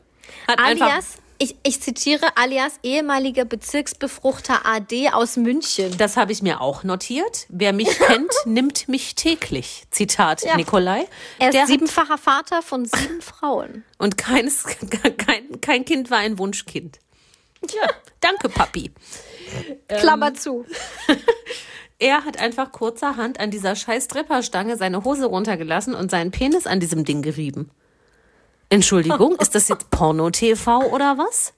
[0.49, 5.97] hat einfach Alias, ich, ich zitiere, alias ehemaliger Bezirksbefruchter AD aus München.
[5.99, 7.47] Das habe ich mir auch notiert.
[7.49, 9.85] Wer mich kennt, nimmt mich täglich.
[9.91, 10.57] Zitat Ja.
[10.57, 11.07] Nikolai.
[11.39, 13.85] Er ist siebenfacher Vater von sieben Frauen.
[13.99, 16.99] und keines, kein, kein Kind war ein Wunschkind.
[17.71, 17.89] Ja,
[18.21, 18.93] danke, Papi.
[19.89, 20.65] Klammer zu.
[21.99, 26.79] Er hat einfach kurzerhand an dieser scheiß Trepperstange seine Hose runtergelassen und seinen Penis an
[26.79, 27.71] diesem Ding gerieben.
[28.69, 31.53] Entschuldigung, ist das jetzt Porno-TV oder was?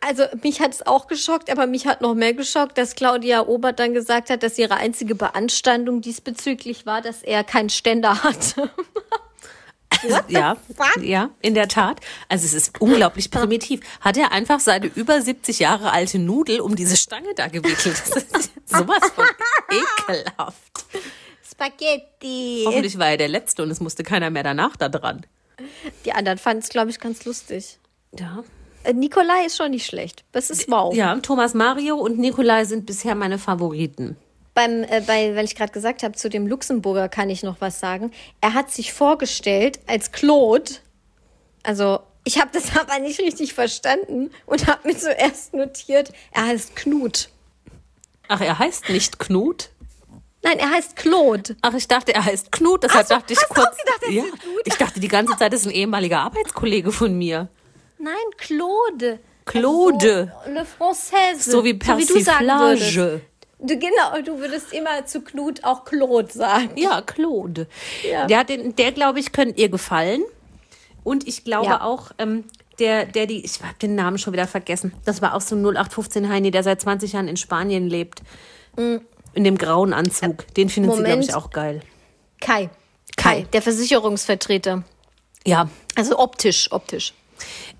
[0.00, 3.78] Also mich hat es auch geschockt, aber mich hat noch mehr geschockt, dass Claudia Obert
[3.78, 8.68] dann gesagt hat, dass ihre einzige Beanstandung diesbezüglich war, dass er keinen Ständer hatte.
[10.28, 10.56] ja,
[11.00, 12.00] ja, in der Tat.
[12.28, 13.80] Also es ist unglaublich primitiv.
[14.00, 18.02] Hat er einfach seine über 70 Jahre alte Nudel um diese Stange da gewickelt?
[18.10, 19.26] Das ist sowas von
[20.08, 20.84] ekelhaft.
[21.48, 22.64] Spaghetti.
[22.66, 25.24] Hoffentlich war er der Letzte und es musste keiner mehr danach da dran.
[26.04, 27.78] Die anderen fanden es, glaube ich, ganz lustig.
[28.18, 28.44] Ja.
[28.84, 30.24] Äh, Nikolai ist schon nicht schlecht.
[30.32, 30.94] Das ist wow.
[30.94, 34.16] Ja, Thomas Mario und Nikolai sind bisher meine Favoriten.
[34.54, 37.80] Beim, äh, bei, weil ich gerade gesagt habe, zu dem Luxemburger kann ich noch was
[37.80, 38.10] sagen.
[38.40, 40.72] Er hat sich vorgestellt als Claude.
[41.62, 46.76] Also, ich habe das aber nicht richtig verstanden und habe mir zuerst notiert, er heißt
[46.76, 47.28] Knut.
[48.28, 49.70] Ach, er heißt nicht Knut?
[50.44, 51.56] Nein, er heißt Claude.
[51.62, 52.82] Ach, ich dachte, er heißt Knut.
[52.82, 53.76] Deshalb so, dachte ich kurz.
[53.76, 54.24] gedacht, er ja,
[54.64, 57.48] ich dachte die ganze Zeit, das ist ein ehemaliger Arbeitskollege von mir.
[57.98, 59.20] Nein, Claude.
[59.44, 60.32] Claude.
[60.44, 61.50] Also so, le Française.
[61.50, 61.74] So wie.
[61.74, 63.20] Persiflage.
[63.60, 66.70] Du, genau, du würdest immer zu Knut auch Claude sagen.
[66.76, 67.68] Ja, Claude.
[68.08, 68.26] Ja.
[68.26, 70.22] Der, den, der glaube ich, könnte ihr gefallen.
[71.04, 71.82] Und ich glaube Ja.
[71.82, 72.44] auch, ähm,
[72.80, 74.92] der, der die, ich habe den Namen schon wieder vergessen.
[75.04, 78.22] Das war auch so ein 0815 Heini, der seit 20 Jahren in Spanien lebt.
[79.34, 80.46] In dem grauen Anzug.
[80.54, 81.28] Den findet sie, glaube Moment.
[81.28, 81.80] ich, auch geil.
[82.40, 82.70] Kai.
[83.16, 84.84] Kai, der Versicherungsvertreter.
[85.46, 87.14] Ja, Also optisch, optisch.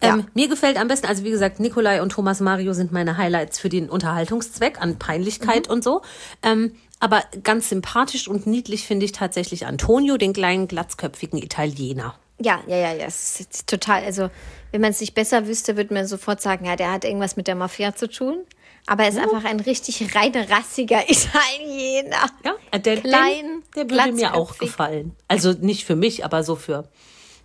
[0.02, 0.14] Ja.
[0.14, 3.58] Ähm, mir gefällt am besten, also wie gesagt, Nikolai und Thomas Mario sind meine Highlights
[3.58, 5.72] für den Unterhaltungszweck an Peinlichkeit Mhm.
[5.74, 6.02] und so.
[6.42, 12.14] Ähm, aber ganz sympathisch und niedlich finde ich tatsächlich Antonio, den kleinen glatzköpfigen Italiener.
[12.40, 13.06] Ja, ja, ja, ja.
[13.06, 14.02] Es ist total.
[14.04, 14.28] Also,
[14.72, 17.46] wenn man es nicht besser wüsste, würde man sofort sagen, ja, der hat irgendwas mit
[17.46, 18.38] der Mafia zu tun.
[18.86, 22.26] Aber er ist einfach ein richtig reine rassiger Italiener.
[22.44, 25.14] Ja, äh, der, Klein, der, der würde mir auch gefallen.
[25.28, 26.88] Also nicht für mich, aber so für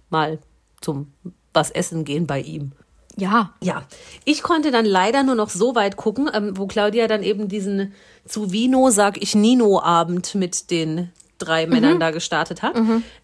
[0.09, 0.39] mal
[0.81, 1.13] zum
[1.53, 2.71] was essen gehen bei ihm.
[3.17, 3.53] Ja.
[3.63, 3.83] Ja,
[4.25, 7.93] ich konnte dann leider nur noch so weit gucken, ähm, wo Claudia dann eben diesen
[8.25, 12.75] zu Vino, sag ich Nino Abend mit den drei Männern da gestartet hat.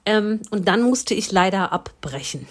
[0.06, 2.48] Ähm, und dann musste ich leider abbrechen.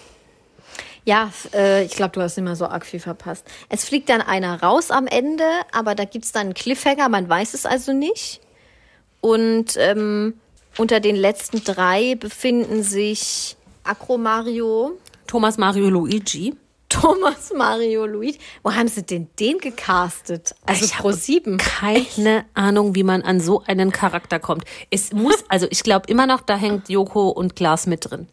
[1.04, 3.44] Ja, äh, ich glaube, du hast mehr so arg viel verpasst.
[3.68, 7.54] Es fliegt dann einer raus am Ende, aber da gibt's dann einen Cliffhanger, man weiß
[7.54, 8.40] es also nicht.
[9.20, 10.34] Und ähm,
[10.78, 16.54] unter den letzten drei befinden sich Acro Mario, Thomas Mario Luigi.
[16.88, 18.38] Thomas Mario Luigi.
[18.62, 20.54] Wo haben sie denn den gecastet?
[20.66, 21.56] Also Ich Pro habe 7.
[21.56, 24.64] Keine Ahnung, wie man an so einen Charakter kommt.
[24.90, 28.28] Es muss, also ich glaube immer noch, da hängt Joko und Glas mit drin.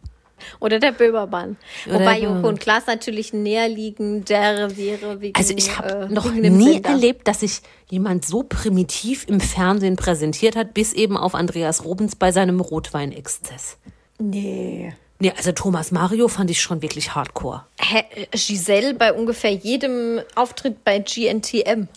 [0.58, 1.56] Oder der Böhmermann.
[1.86, 6.72] Oder Wobei Joko und Klaas natürlich näherliegender wäre wegen Also ich habe äh, noch nie
[6.72, 6.90] Sender.
[6.90, 12.16] erlebt, dass sich jemand so primitiv im Fernsehen präsentiert hat, bis eben auf Andreas Robens
[12.16, 13.76] bei seinem Rotweinexzess.
[14.18, 14.94] Nee.
[15.18, 17.64] Nee, also Thomas Mario fand ich schon wirklich hardcore.
[17.78, 21.88] Hä, Giselle bei ungefähr jedem Auftritt bei GNTM.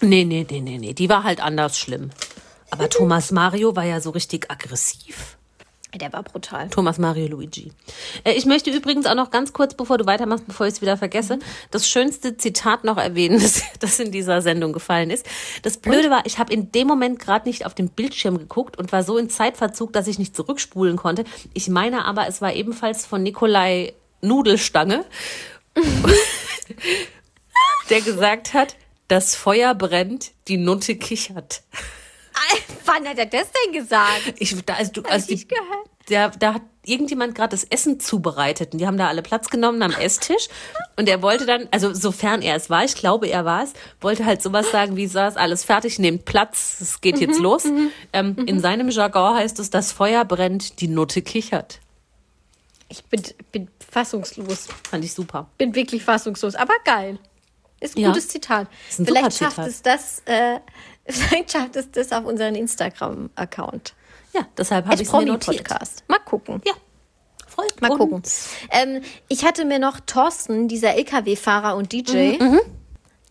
[0.00, 2.10] Nee, nee, nee, nee, nee, die war halt anders schlimm.
[2.70, 5.35] Aber Thomas Mario war ja so richtig aggressiv.
[6.00, 6.68] Der war brutal.
[6.68, 7.72] Thomas Mario Luigi.
[8.24, 10.96] Äh, Ich möchte übrigens auch noch ganz kurz, bevor du weitermachst, bevor ich es wieder
[10.96, 11.38] vergesse,
[11.70, 15.26] das schönste Zitat noch erwähnen, das, das in dieser Sendung gefallen ist.
[15.62, 18.92] Das Blöde war, ich habe in dem Moment gerade nicht auf den Bildschirm geguckt und
[18.92, 21.24] war so in Zeitverzug, dass ich nicht zurückspulen konnte.
[21.54, 25.04] Ich meine aber, es war ebenfalls von Nikolai Nudelstange,
[27.90, 28.76] der gesagt hat,
[29.08, 31.62] das Feuer brennt, die Nutte kichert.
[32.84, 34.34] Wann hat er das denn gesagt?
[34.38, 35.66] Ich, da, also, du, also die, gehört.
[36.08, 39.82] Da, da hat irgendjemand gerade das Essen zubereitet und die haben da alle Platz genommen
[39.82, 40.46] am Esstisch
[40.96, 44.24] und er wollte dann, also sofern er es war, ich glaube er war es, wollte
[44.24, 47.64] halt sowas sagen wie, so ist alles fertig, nehmt Platz, es geht jetzt los.
[48.12, 51.80] Ähm, In seinem Jargon heißt es, das Feuer brennt, die Nutte kichert.
[52.88, 53.20] Ich bin,
[53.50, 54.68] bin fassungslos.
[54.88, 55.48] Fand ich super.
[55.58, 56.54] Bin wirklich fassungslos.
[56.54, 57.18] Aber geil.
[57.80, 58.08] Ist ein Ja.
[58.10, 58.68] gutes Zitat.
[58.96, 59.66] Ein Vielleicht schafft Zitat.
[59.68, 60.60] es das, äh,
[61.12, 63.94] vielleicht schafft es das auf unseren Instagram-Account.
[64.32, 65.64] Ja, deshalb habe ich es mir notiert.
[65.64, 66.04] Promi-Podcast.
[66.08, 66.60] Mal gucken.
[66.66, 66.72] Ja,
[67.46, 67.98] freut Mal uns.
[67.98, 68.22] gucken.
[68.70, 72.60] Ähm, ich hatte mir noch Thorsten, dieser LKW-Fahrer und DJ, Mhm,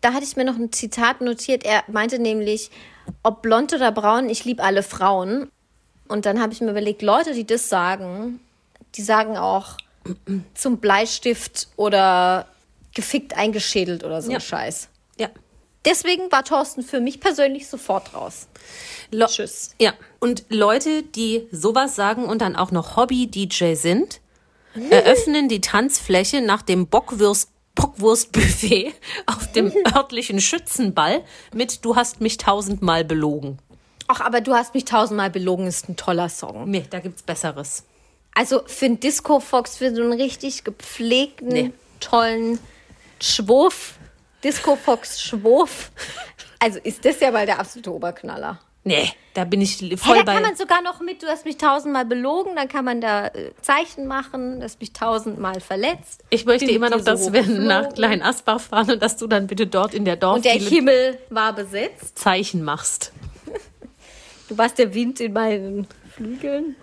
[0.02, 1.64] da hatte ich mir noch ein Zitat notiert.
[1.66, 2.72] Er meinte nämlich,
[3.24, 5.50] ob blond oder braun, ich liebe alle Frauen.
[6.08, 8.40] Und dann habe ich mir überlegt, Leute, die das sagen,
[8.96, 9.78] die sagen auch
[10.54, 12.48] zum Bleistift oder
[12.94, 14.40] gefickt eingeschädelt oder so Ja.
[14.40, 14.90] Scheiß.
[15.20, 15.30] Ja.
[15.86, 18.48] Deswegen war Thorsten für mich persönlich sofort raus.
[19.12, 19.71] Lo Tschüss.
[19.80, 24.19] Ja, und Leute, die sowas sagen und dann auch noch Hobby-DJ sind,
[24.89, 28.93] eröffnen die Tanzfläche nach dem Bockwurst Bockwurstbuffet
[29.26, 33.60] auf dem örtlichen Schützenball mit Du hast mich tausendmal belogen.
[34.08, 36.69] Ach, aber du hast mich tausendmal belogen, ist ein toller Song.
[36.69, 37.84] Nee, da gibt's Besseres.
[38.34, 41.71] Also für einen Disco-Fox, für so einen richtig gepflegten, Nee.
[42.00, 42.60] tollen
[43.21, 43.95] Schwurf,
[44.46, 45.92] Disco-Fox-Schwurf.
[46.60, 48.60] Also ist das ja mal der absolute Oberknaller.
[48.88, 50.34] Nee, da bin ich Hey, voll da bei.
[50.36, 53.50] kann man sogar noch mit, du hast mich tausendmal belogen, dann kann man da äh,
[53.62, 56.24] Zeichen machen, du hast mich tausendmal verletzt.
[56.30, 57.90] Ich möchte Bin immer noch, so dass wir nach.
[57.96, 61.18] Klein Asbach fahren und dass du dann bitte dort in der Dorf Und der Himmel
[61.32, 62.18] war besetzt.
[62.20, 63.12] Zeichen machst.
[64.48, 66.76] Du warst der Wind in meinen Flügeln,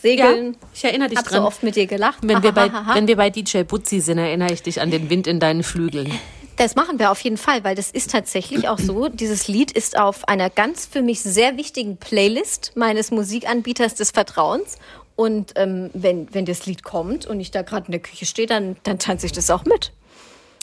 [0.00, 0.56] Segeln.
[0.72, 1.44] ich erinnere dich Hab so dran.
[1.44, 2.18] oft mit dir gelacht.
[2.22, 5.26] wenn, wir bei, wenn wir bei DJ Butzi sind, erinnere ich dich an den Wind
[5.26, 6.12] in deinen Flügeln.
[6.56, 9.08] Das machen wir auf jeden Fall, weil das ist tatsächlich auch so.
[9.12, 14.76] Dieses Lied ist auf einer ganz für mich sehr wichtigen Playlist meines Musikanbieters des Vertrauens.
[15.16, 18.46] Und ähm, wenn, wenn das Lied kommt und ich da gerade in der Küche stehe,
[18.46, 19.92] dann, dann tanze ich das auch mit.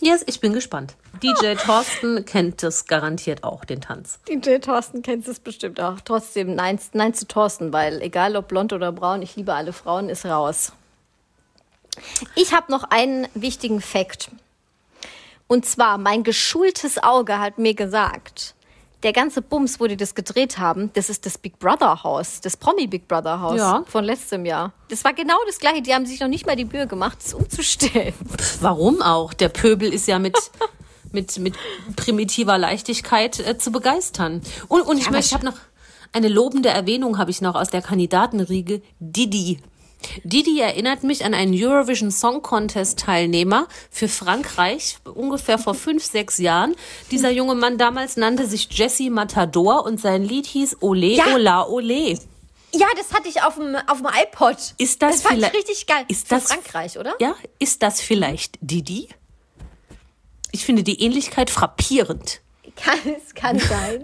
[0.01, 0.95] Yes, ich bin gespannt.
[1.21, 4.19] DJ Thorsten kennt das garantiert auch, den Tanz.
[4.29, 5.99] DJ Thorsten kennst es bestimmt auch.
[6.03, 10.09] Trotzdem, nein, nein zu Thorsten, weil egal ob blond oder braun, ich liebe alle Frauen,
[10.09, 10.71] ist raus.
[12.35, 14.31] Ich habe noch einen wichtigen Fakt.
[15.51, 18.53] Und zwar, mein geschultes Auge hat mir gesagt,
[19.01, 22.55] der ganze Bums, wo die das gedreht haben, das ist das Big Brother Haus, das
[22.55, 23.83] Promi Big Brother Haus Ja.
[23.87, 24.73] von letztem Jahr.
[24.89, 25.81] Das war genau das gleiche.
[25.81, 28.13] Die haben sich noch nicht mal die Mühe gemacht, es umzustellen.
[28.61, 29.33] Warum auch?
[29.33, 30.37] Der Pöbel ist ja mit,
[31.11, 31.55] mit, mit
[31.95, 34.41] primitiver Leichtigkeit äh, zu begeistern.
[34.67, 35.57] Und, und ich aber möchte, ich habe noch
[36.13, 38.83] eine lobende Erwähnung habe ich noch aus der Kandidatenriege.
[38.99, 39.59] Didi.
[40.23, 46.37] Didi erinnert mich an einen Eurovision Song Contest Teilnehmer für Frankreich, ungefähr vor fünf, sechs
[46.37, 46.75] Jahren.
[47.11, 51.25] Dieser junge Mann damals nannte sich Jesse Matador und sein Lied hieß Ole, Ja.
[51.33, 52.17] Ola, Ole.
[52.73, 54.55] Ja, das hatte ich auf dem, auf dem iPod.
[54.77, 56.05] Ist das das fand ich richtig geil.
[56.07, 57.15] ist das- Frankreich, oder?
[57.19, 59.09] Ja, ist das vielleicht Didi?
[60.51, 62.41] Ich finde die Ähnlichkeit frappierend.
[62.75, 64.03] Kann, es kann sein.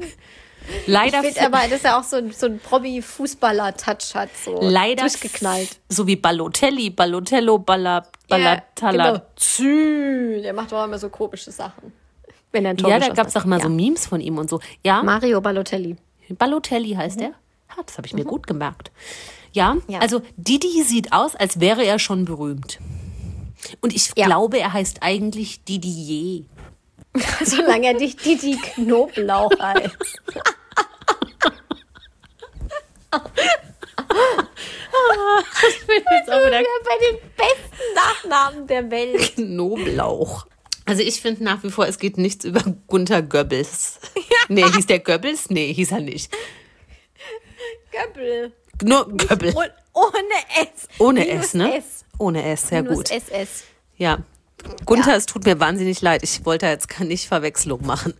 [0.88, 4.30] Leider, Ich finde aber, dass er auch so, so ein Promi-Fußballer-Touch hat.
[4.44, 5.78] So leider durchgeknallt.
[5.90, 9.24] So wie Ballotelli, Ballotello, Balla, Ballatalla.
[9.58, 10.42] genau.
[10.42, 11.94] Der macht auch immer so komische Sachen.
[12.52, 13.64] Wenn er ein Tor Ja, da gab es auch mal ja.
[13.64, 14.60] so Memes von ihm und so.
[14.84, 15.98] Ja, Mario Balotelli.
[16.30, 17.30] Ballotelli heißt er.
[17.78, 18.92] Ja, das habe ich mir gut gemerkt.
[19.52, 20.00] Ja, Ja.
[20.00, 22.80] also Didi sieht aus, als wäre er schon berühmt.
[23.82, 24.26] Und ich Ja.
[24.28, 26.46] glaube, er heißt eigentlich Didier.
[27.44, 30.22] Solange er dich Didi Knoblauch heißt.
[35.88, 39.36] Jetzt auch wieder Ja, bei den besten Nachnamen der Welt.
[39.36, 40.46] Knoblauch.
[40.86, 44.00] Also ich finde nach wie vor, es geht nichts über Gunther Goebbels.
[44.48, 45.50] Nee, hieß der Goebbels?
[45.50, 46.32] Nee, hieß er nicht.
[47.92, 48.52] Göbbel.
[48.84, 49.56] Nur Goebbels.
[49.56, 50.88] Und ohne S.
[51.00, 51.78] Ohne Minus S, ne?
[51.78, 52.06] S.
[52.20, 53.12] Ohne S, sehr Minus gut.
[53.12, 53.64] SS.
[53.98, 54.20] Ja.
[54.86, 56.24] Gunther, es tut mir wahnsinnig leid.
[56.24, 58.14] Ich wollte jetzt keine nicht Verwechslung machen.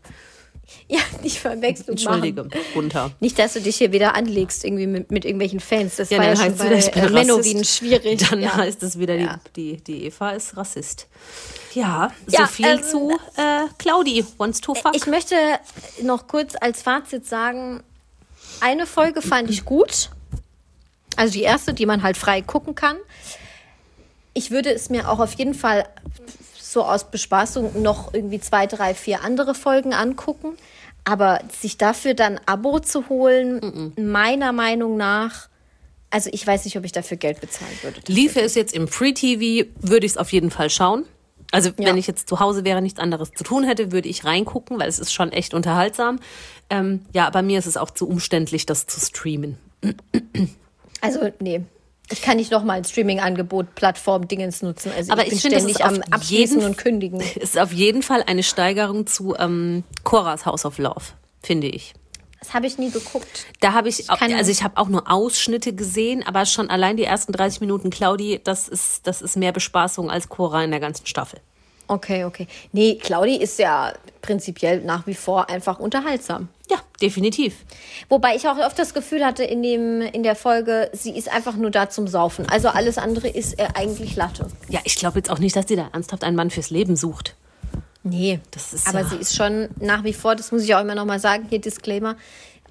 [0.88, 2.60] Ja, nicht Verwechslung Entschuldige, machen.
[2.74, 3.12] Gunther.
[3.20, 5.96] Nicht, dass du dich hier wieder anlegst, irgendwie mit, mit irgendwelchen Fans.
[5.96, 7.44] Das Ja, war ja dann schon bei äh.
[7.44, 8.28] Wien schwierig.
[8.30, 8.56] Dann ja.
[8.56, 9.40] heißt es wieder, Ja.
[9.56, 11.08] die, die, die Eva ist Rassist.
[11.74, 14.26] Ja, so Ja, viel ähm, zu äh, Claudi.
[14.38, 14.96] Wants to fuck?
[14.96, 15.36] Ich möchte
[16.04, 17.82] noch kurz als Fazit sagen,
[18.62, 20.10] eine Folge fand ich gut.
[21.16, 22.98] Also die erste, die man halt frei gucken kann.
[24.36, 25.86] Ich würde es mir auch auf jeden Fall
[26.60, 30.58] so aus Bespaßung noch irgendwie zwei, drei, vier andere Folgen angucken.
[31.06, 35.50] Aber sich dafür dann Abo zu holen, meiner Meinung nach,
[36.10, 38.02] also ich weiß nicht, ob ich dafür Geld bezahlen würde.
[38.08, 41.06] Liefe es jetzt im Free-TV, würde ich es auf jeden Fall schauen.
[41.52, 44.80] Also wenn ich jetzt zu Hause wäre, nichts anderes zu tun hätte, würde ich reingucken,
[44.80, 46.20] weil es ist schon echt unterhaltsam.
[46.70, 49.58] Ähm, ja, aber mir ist es auch zu umständlich, das zu streamen.
[51.02, 51.62] Also, nee.
[52.12, 54.92] Ich kann nicht nochmal ein Streaming-Angebot, Plattform, Dingens nutzen.
[54.96, 57.20] Also Aber ich bin ich finde, es ständig am Abschließen jeden- und Kündigen.
[57.22, 61.02] Es ist auf jeden Fall eine Steigerung zu ähm, Coras House of Love,
[61.42, 61.94] finde ich.
[62.40, 63.48] Das habe ich nie geguckt.
[63.60, 67.04] Da habe ich, kann- also ich habe auch nur Ausschnitte gesehen, aber schon allein die
[67.06, 71.08] ersten 30 Minuten Claudi, das ist, das ist mehr Bespaßung als Cora in der ganzen
[71.08, 71.40] Staffel.
[71.88, 72.48] Okay, okay.
[72.72, 76.50] Nee, Claudi ist ja prinzipiell nach wie vor einfach unterhaltsam.
[76.70, 77.56] Ja, definitiv.
[78.10, 81.56] Wobei ich auch oft das Gefühl hatte in, dem, in der Folge, sie ist einfach
[81.56, 82.48] nur da zum Saufen.
[82.50, 84.48] Also alles andere ist äh, eigentlich Latte.
[84.70, 87.36] Ja, ich glaube jetzt auch nicht, dass sie da ernsthaft einen Mann fürs Leben sucht.
[88.04, 90.82] Nee, Das ist aber ja- sie ist schon nach wie vor, das muss ich auch
[90.82, 92.16] immer noch mal sagen, hier Disclaimer.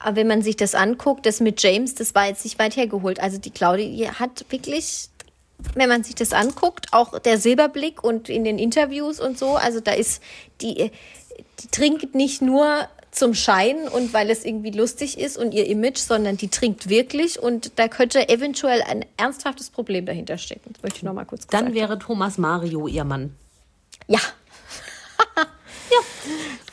[0.01, 3.21] Aber wenn man sich das anguckt, das mit James, das war jetzt nicht weit hergeholt.
[3.21, 5.09] Also die Claudi die hat wirklich,
[5.75, 9.81] wenn man sich das anguckt, auch der Silberblick und in den Interviews und so, also
[9.81, 10.21] da ist
[10.61, 10.91] die,
[11.61, 15.99] die trinkt nicht nur zum Schein und weil es irgendwie lustig ist und ihr Image,
[15.99, 20.71] sondern die trinkt wirklich und da könnte eventuell ein ernsthaftes Problem dahinter stecken.
[20.73, 21.75] Das möchte ich noch mal kurz Dann gesagt.
[21.75, 23.35] wäre Thomas Mario ihr Mann.
[24.07, 24.19] Ja.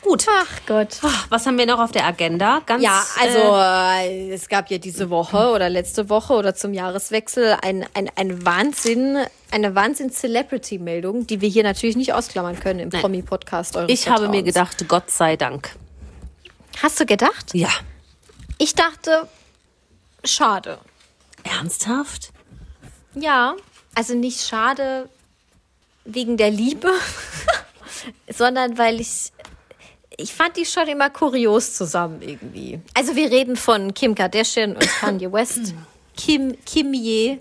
[0.02, 0.26] Gut.
[0.28, 0.98] Ach Gott.
[1.02, 2.60] Ach, Was haben wir noch auf der Agenda?
[2.66, 6.74] Ganz, Ja, also äh, äh, es gab ja diese Woche oder letzte Woche oder zum
[6.74, 9.18] Jahreswechsel ein, ein, ein Wahnsinn,
[9.52, 14.84] eine Wahnsinn-Celebrity-Meldung, die wir hier natürlich nicht ausklammern können im Promi-Podcast ich habe mir gedacht,
[14.88, 15.76] Gott sei Dank.
[16.80, 17.54] Hast du gedacht?
[17.54, 17.70] Ja.
[18.58, 19.28] Ich dachte,
[20.24, 20.78] schade.
[21.42, 22.32] Ernsthaft?
[23.14, 23.56] Ja,
[23.94, 25.08] also nicht schade
[26.04, 26.90] wegen der Liebe,
[28.28, 29.32] sondern weil ich
[30.18, 32.80] ich fand die schon immer kurios zusammen irgendwie.
[32.94, 35.74] Also wir reden von Kim Kardashian und Kanye West.
[36.16, 37.38] Kim Kim Ye,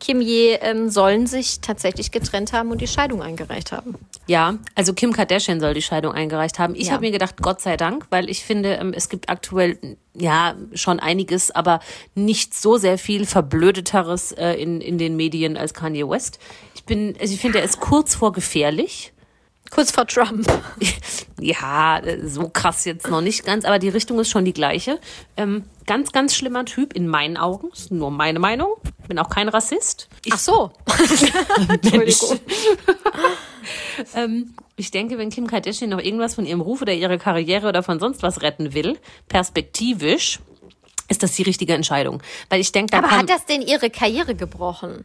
[0.00, 0.54] Kim Ye.
[0.60, 3.94] Ähm, sollen sich tatsächlich getrennt haben und die Scheidung eingereicht haben.
[4.26, 6.74] Ja, also Kim Kardashian soll die Scheidung eingereicht haben.
[6.74, 6.92] Ich Ja.
[6.92, 9.78] habe mir gedacht, Gott sei Dank, weil ich finde, ähm, es gibt aktuell
[10.14, 11.80] ja schon einiges, aber
[12.14, 16.38] nicht so sehr viel verblödeteres äh, in, in den Medien als Kanye West.
[16.74, 19.12] Ich bin, also ich finde, er ist kurz vor gefährlich.
[19.70, 20.46] Kurz vor Trump.
[21.40, 24.98] Ja, so krass jetzt noch nicht ganz, aber die Richtung ist schon die gleiche.
[25.36, 27.70] Ähm, ganz, ganz schlimmer Typ in meinen Augen.
[27.72, 28.74] Ist nur meine Meinung.
[29.06, 30.08] Bin auch kein Rassist.
[30.24, 30.72] Ich, Ach so.
[31.68, 32.40] Entschuldigung.
[34.16, 37.84] ähm, ich denke, wenn Kim Kardashian noch irgendwas von ihrem Ruf oder ihrer Karriere oder
[37.84, 40.40] von sonst was retten will, perspektivisch,
[41.08, 42.22] ist das die richtige Entscheidung.
[42.48, 45.04] Weil ich denke, da Aber hat das denn ihre Karriere gebrochen?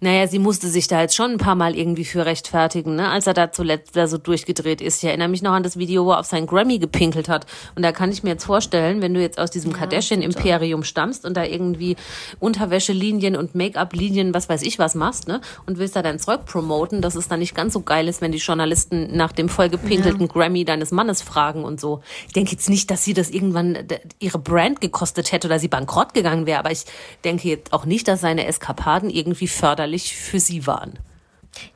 [0.00, 3.08] naja, sie musste sich da jetzt schon ein paar Mal irgendwie für rechtfertigen, ne?
[3.08, 5.02] als er da zuletzt da so durchgedreht ist.
[5.02, 7.46] Ich erinnere mich noch an das Video, wo er auf seinen Grammy gepinkelt hat.
[7.74, 11.36] Und da kann ich mir jetzt vorstellen, wenn du jetzt aus diesem Kardashian-Imperium stammst und
[11.36, 11.96] da irgendwie
[12.38, 15.40] Unterwäschelinien und Make-up-Linien, was weiß ich was machst, ne?
[15.66, 18.32] und willst da dein Zeug promoten, dass es dann nicht ganz so geil ist, wenn
[18.32, 22.00] die Journalisten nach dem vollgepinkelten Grammy deines Mannes fragen und so.
[22.26, 23.78] Ich denke jetzt nicht, dass sie das irgendwann
[24.18, 26.84] ihre Brand gekostet hätte oder sie bankrott gegangen wäre, aber ich
[27.24, 30.98] denke jetzt auch nicht, dass seine Eskapaden irgendwie förderlich für sie waren.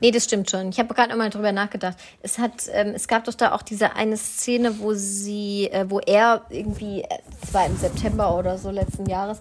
[0.01, 0.69] Nee, das stimmt schon.
[0.71, 1.97] Ich habe gerade nochmal drüber nachgedacht.
[2.23, 5.99] Es hat, ähm, es gab doch da auch diese eine Szene, wo sie, äh, wo
[5.99, 7.09] er irgendwie, äh,
[7.43, 9.41] es war im September oder so letzten Jahres,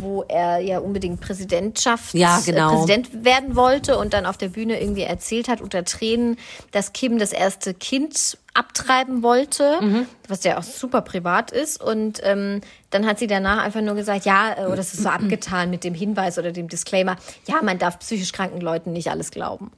[0.00, 2.70] wo er ja unbedingt Präsidentschaft, Ja, genau.
[2.70, 6.38] äh, Präsident werden wollte und dann auf der Bühne irgendwie erzählt hat unter Tränen,
[6.72, 10.06] dass Kim das erste Kind abtreiben wollte, Mhm.
[10.28, 11.80] was ja auch super privat ist.
[11.82, 15.08] Und ähm, dann hat sie danach einfach nur gesagt, ja, äh, oder es ist so
[15.10, 17.16] abgetan mit dem Hinweis oder dem Disclaimer,
[17.46, 19.70] ja, man darf psychisch kranken Leuten nicht alles glauben.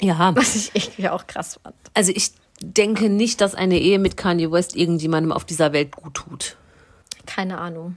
[0.00, 1.74] Ja, Was ich irgendwie auch krass fand.
[1.94, 6.14] also ich denke nicht, dass eine Ehe mit Kanye West irgendjemandem auf dieser Welt gut
[6.14, 6.56] tut.
[7.26, 7.96] Keine Ahnung.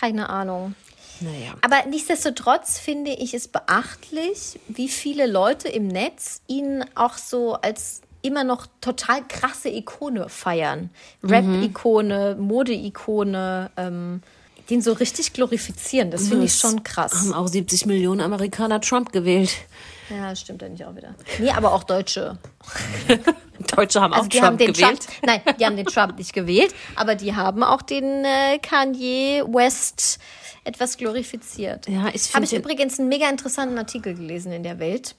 [0.00, 0.74] Keine Ahnung.
[1.20, 1.54] Naja.
[1.62, 8.00] Aber nichtsdestotrotz finde ich es beachtlich, wie viele Leute im Netz ihn auch so als
[8.24, 10.90] immer noch total krasse Ikone feiern.
[11.22, 14.22] Rap-Ikone, Mode-Ikone, ähm,
[14.70, 16.10] den so richtig glorifizieren.
[16.10, 17.12] Das finde ich schon krass.
[17.12, 19.50] Haben auch 70 Millionen Amerikaner Trump gewählt.
[20.10, 21.14] Ja, stimmt ja nicht auch wieder.
[21.38, 22.38] Nee, aber auch Deutsche.
[23.76, 25.00] Deutsche haben auch Also die Trump haben gewählt.
[25.00, 29.44] Trump, nein, die haben den Trump nicht gewählt, aber die haben auch den äh, Kanye
[29.46, 30.18] West
[30.64, 31.86] etwas glorifiziert.
[31.88, 35.14] Ja, ich Habe ich übrigens einen mega interessanten Artikel gelesen in der Welt.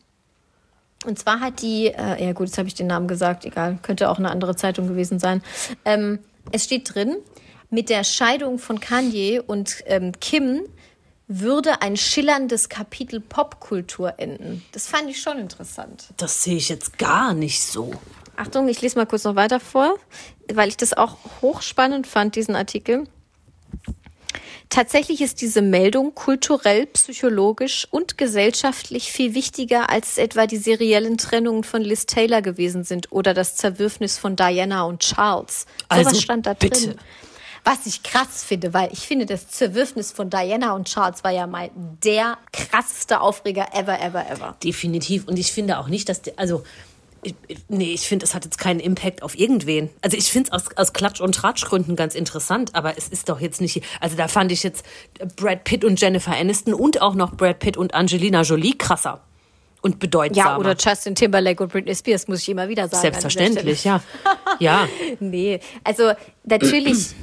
[1.06, 4.10] Und zwar hat die, äh, ja gut, jetzt habe ich den Namen gesagt, egal, könnte
[4.10, 5.44] auch eine andere Zeitung gewesen sein.
[5.84, 6.20] Ähm,
[6.52, 7.18] es steht drin,
[7.70, 10.62] mit der Scheidung von Kanye und ähm, Kim
[11.28, 14.64] würde ein schillerndes Kapitel Popkultur enden.
[14.72, 16.06] Das fand ich schon interessant.
[16.18, 17.92] Das sehe ich jetzt gar nicht so.
[18.36, 19.98] Achtung, ich lese mal kurz noch weiter vor,
[20.54, 23.06] weil ich das auch hochspannend fand, diesen Artikel.
[24.70, 31.64] Tatsächlich ist diese Meldung kulturell, psychologisch und gesellschaftlich viel wichtiger, als etwa die seriellen Trennungen
[31.64, 35.62] von Liz Taylor gewesen sind oder das Zerwürfnis von Diana und Charles.
[35.62, 36.88] So Also, was stand da bitte.
[36.88, 37.00] drin.
[37.64, 41.48] Was ich krass finde, weil ich finde, das Zerwürfnis von Diana und Charles war ja
[41.48, 41.72] mal
[42.04, 44.56] der krasseste Aufreger ever, ever, ever.
[44.64, 45.28] Definitiv.
[45.28, 46.64] Und ich finde auch nicht, dass der, also,
[47.26, 49.90] ich, ich- nee, ich finde, es hat jetzt keinen Impact auf irgendwen.
[50.02, 53.40] Also ich finde es aus, aus Klatsch- und Tratschgründen ganz interessant, aber es ist doch
[53.42, 54.86] jetzt nicht, also da fand ich jetzt
[55.36, 59.22] Brad Pitt und Jennifer Aniston und auch noch Brad Pitt und Angelina Jolie krasser
[59.82, 60.50] und bedeutsamer.
[60.52, 63.02] Ja, oder Justin Timberlake und Britney Spears, muss ich immer wieder sagen.
[63.02, 64.02] Selbstverständlich, ja.
[64.60, 64.88] Ja,
[65.20, 66.12] Nee, also
[66.44, 67.14] natürlich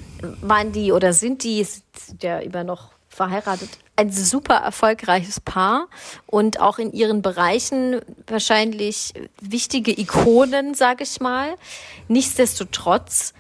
[0.40, 3.68] waren die oder sind die, sind ja immer noch verheiratet,
[4.02, 5.88] ein super erfolgreiches Paar
[6.26, 11.54] und auch in ihren Bereichen wahrscheinlich wichtige Ikonen, sage ich mal.
[12.08, 13.32] Nichtsdestotrotz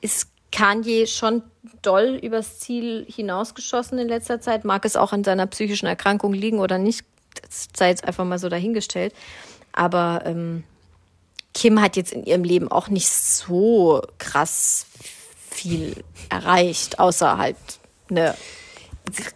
[0.00, 1.42] ist Kanye schon
[1.82, 4.64] doll übers Ziel hinausgeschossen in letzter Zeit.
[4.64, 7.04] Mag es auch an seiner psychischen Erkrankung liegen oder nicht,
[7.42, 9.14] das sei jetzt einfach mal so dahingestellt.
[9.72, 10.64] Aber ähm,
[11.54, 14.86] Kim hat jetzt in ihrem Leben auch nicht so krass
[15.50, 17.56] viel erreicht, außer halt
[18.08, 18.34] eine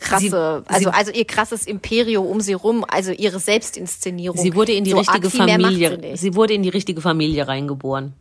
[0.00, 4.38] krasse, Sie- also, also ihr krasses Imperium um sie rum, also ihre Selbstinszenierung.
[4.38, 8.12] sie wurde in die so richtige Familie, sie sie wurde in die richtige Familie reingeboren.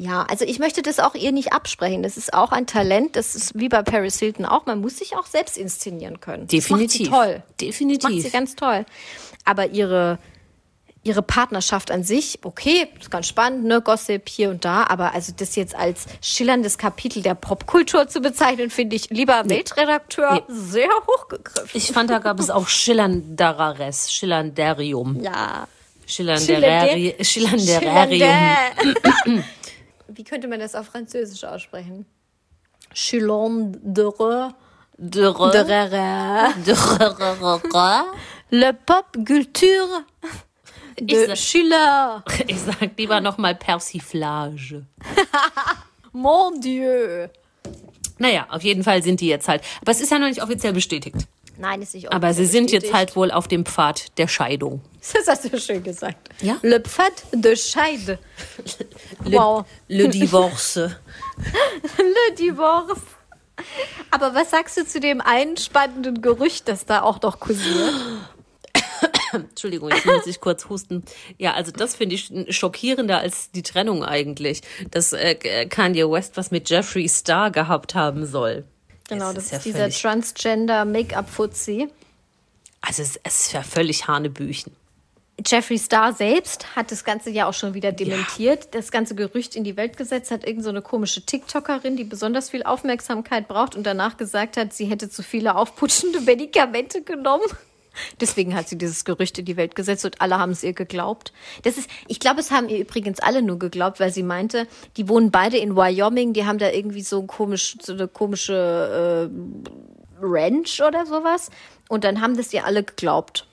[0.00, 2.04] Ja, also ich möchte das auch ihr nicht absprechen.
[2.04, 3.16] Das ist auch ein Talent.
[3.16, 4.64] Das ist wie bei Paris Hilton auch.
[4.64, 6.46] Man muss sich auch selbst inszenieren können.
[6.46, 7.08] Definitiv.
[7.08, 7.42] Das macht sie toll.
[7.60, 8.02] Definitiv.
[8.04, 8.86] Das macht sie ganz toll.
[9.44, 10.20] Aber ihre,
[11.02, 14.84] ihre Partnerschaft an sich, okay, ist ganz spannend, ne, Gossip hier und da.
[14.84, 20.42] Aber also das jetzt als schillerndes Kapitel der Popkultur zu bezeichnen, finde ich, lieber Weltredakteur,
[20.48, 21.70] sehr hochgegriffen.
[21.72, 25.20] Ich fand, da gab es auch Schillernderares, Schillanderium.
[25.22, 25.66] ja.
[26.06, 28.30] Schillanderari, Schillanderarium.
[28.80, 29.44] Schillende.
[30.08, 32.06] Wie könnte man das auf Französisch aussprechen?
[32.94, 34.54] Schillandere.
[34.96, 35.50] Dere.
[35.50, 36.54] Derere.
[36.64, 38.06] Dere.
[38.50, 40.04] Le Pop Culture
[41.00, 42.24] de sag- Schiller.
[42.46, 44.84] Ich sag lieber nochmal Persiflage.
[46.12, 47.28] Mon Dieu.
[48.18, 49.62] Naja, auf jeden Fall sind die jetzt halt.
[49.80, 51.16] Aber es ist ja noch nicht offiziell bestätigt.
[51.60, 52.94] Nein, ist nicht Aber sie offiziell sind jetzt bestätigt.
[52.96, 54.80] halt wohl auf dem Pfad der Scheidung.
[55.14, 56.28] Das hast du schön gesagt.
[56.42, 56.56] Ja.
[56.62, 58.18] Le Pfad de Scheide.
[59.24, 59.64] Le, Wow.
[59.88, 60.76] le Divorce.
[60.76, 63.00] Le Divorce.
[64.10, 67.94] Aber was sagst du zu dem einen spannenden Gerücht, das da auch noch kursiert?
[69.32, 71.04] Entschuldigung, jetzt muss ich kurz husten.
[71.36, 76.50] Ja, also das finde ich schockierender als die Trennung eigentlich, dass äh, Kanye West was
[76.50, 78.64] mit Jeffree Star gehabt haben soll.
[79.08, 81.88] Genau, Es das ist ja dieser Transgender Make-up-Fuzzi.
[82.80, 84.72] Also es, es ist ja völlig Hanebüchen.
[85.46, 88.74] Jeffree Star selbst hat das Ganze ja auch schon wieder dementiert.
[88.74, 92.50] Das ganze Gerücht in die Welt gesetzt hat irgend so eine komische TikTokerin, die besonders
[92.50, 97.46] viel Aufmerksamkeit braucht und danach gesagt hat, sie hätte zu viele aufputschende Medikamente genommen.
[98.20, 101.32] Deswegen hat sie dieses Gerücht in die Welt gesetzt und alle haben es ihr geglaubt.
[101.62, 105.08] Das ist, ich glaube, es haben ihr übrigens alle nur geglaubt, weil sie meinte, die
[105.08, 110.24] wohnen beide in Wyoming, die haben da irgendwie so, ein komisch, so eine komische äh,
[110.24, 111.50] Ranch oder sowas.
[111.88, 113.46] Und dann haben das ihr alle geglaubt.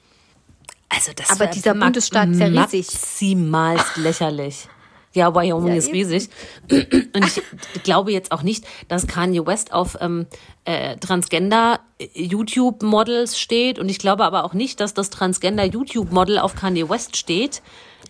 [0.90, 2.88] Also das Aber dieser Bundesstaat ist ja riesig.
[2.88, 4.68] Maximalst lächerlich.
[5.16, 6.30] Ja, Wyoming Ja, ist riesig.
[6.70, 7.42] Und ich
[7.84, 10.26] glaube jetzt auch nicht, dass Kanye West auf ähm,
[10.66, 13.80] äh, Transgender-YouTube-Models steht.
[13.80, 17.62] Und ich glaube aber auch nicht, dass das Transgender-YouTube-Model auf Kanye West steht.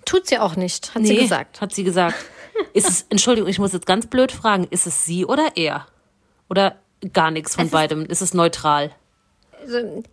[0.03, 1.61] Tut sie auch nicht, hat sie gesagt.
[1.61, 2.15] Hat sie gesagt.
[2.73, 5.85] Ist es, Entschuldigung, ich muss jetzt ganz blöd fragen, ist es sie oder er?
[6.49, 6.77] Oder
[7.13, 8.05] gar nichts von Es beidem?
[8.05, 8.89] Ist es neutral?
[9.61, 10.03] Also,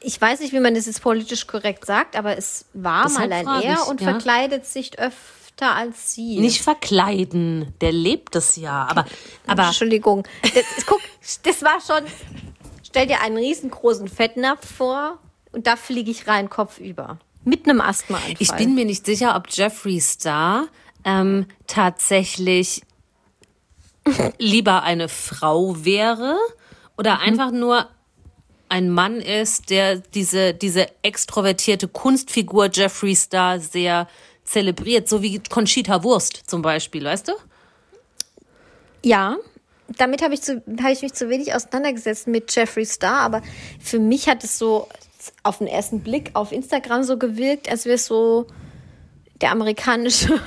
[0.00, 3.36] ich weiß nicht, wie man das jetzt politisch korrekt sagt, aber es war Deshalb mal
[3.36, 4.10] ein Er und ja.
[4.10, 6.38] verkleidet sich öfter als sie.
[6.38, 8.86] Nicht verkleiden, der lebt es ja.
[8.88, 9.04] Aber,
[9.46, 10.24] aber Entschuldigung.
[10.42, 11.00] Das, guck,
[11.42, 12.08] das war schon.
[12.82, 15.18] Stell dir einen riesengroßen Fettnapf vor
[15.52, 17.18] und da fliege ich rein kopfüber.
[17.44, 18.34] Mit einem Asthmaanfall.
[18.38, 20.66] Ich bin mir nicht sicher, ob Jeffree Star
[21.04, 22.82] ähm, tatsächlich
[24.38, 26.36] lieber eine Frau wäre
[26.96, 27.88] oder einfach nur
[28.68, 34.06] ein Mann ist, der diese, diese extrovertierte Kunstfigur Jeffree Star sehr
[34.50, 37.32] zelebriert, so wie Conchita Wurst zum Beispiel, weißt du?
[39.04, 39.36] Ja,
[39.96, 43.42] damit habe ich, zu- habe ich mich zu wenig auseinandergesetzt mit Jeffree Star, aber
[43.80, 44.88] für mich hat es so
[45.42, 48.46] auf den ersten Blick auf Instagram so gewirkt, als wäre es so
[49.40, 50.38] der amerikanische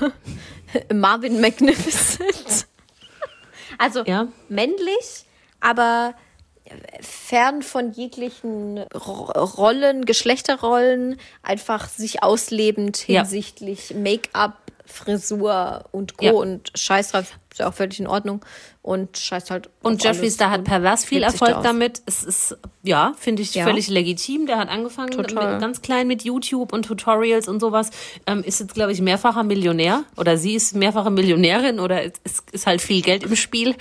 [0.93, 2.67] Marvin Magnificent.
[3.77, 4.27] Also Ja.
[4.49, 5.25] männlich,
[5.59, 6.13] aber
[7.01, 13.21] fern von jeglichen Ro- Rollen, Geschlechterrollen, einfach sich auslebend Ja.
[13.21, 16.25] hinsichtlich Make-up, Frisur und Co.
[16.25, 16.31] Ja.
[16.33, 18.43] und Scheiß drauf, ist ja auch völlig in Ordnung.
[18.81, 19.69] Und Scheiß halt.
[19.81, 22.01] Und Jeffree Star hat pervers viel Erfolg damit.
[22.05, 23.63] Es ist, ja, finde ich Ja.
[23.63, 24.45] völlig legitim.
[24.45, 25.53] Der hat angefangen Total.
[25.53, 27.91] mit, ganz klein mit YouTube und Tutorials und sowas.
[28.25, 30.03] Ähm, ist jetzt, glaube ich, mehrfacher Millionär.
[30.17, 33.75] Oder sie ist mehrfache Millionärin oder es ist, ist halt viel Geld im Spiel.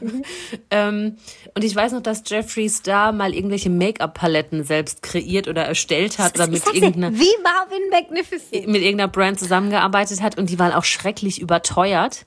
[0.70, 1.16] ähm,
[1.54, 6.34] und ich weiß noch, dass Jeffree Star mal irgendwelche Make-up-Paletten selbst kreiert oder erstellt hat
[6.36, 8.68] oder mit irgendeiner wie Marvin Magnificent.
[8.68, 12.26] mit irgendeiner Brand zusammengearbeitet hat und die waren auch schrecklich überteuert.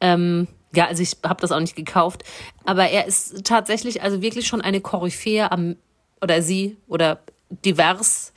[0.00, 2.24] Ähm, ja, also ich habe das auch nicht gekauft.
[2.64, 5.76] Aber er ist tatsächlich also wirklich schon eine Koryphäe am,
[6.20, 7.20] oder sie, oder
[7.64, 8.32] divers.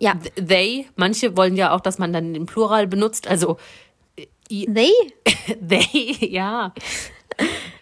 [0.00, 0.14] Ja.
[0.34, 3.26] They, manche wollen ja auch, dass man dann den Plural benutzt.
[3.28, 3.58] Also
[4.48, 4.90] They?
[5.66, 6.74] they, ja.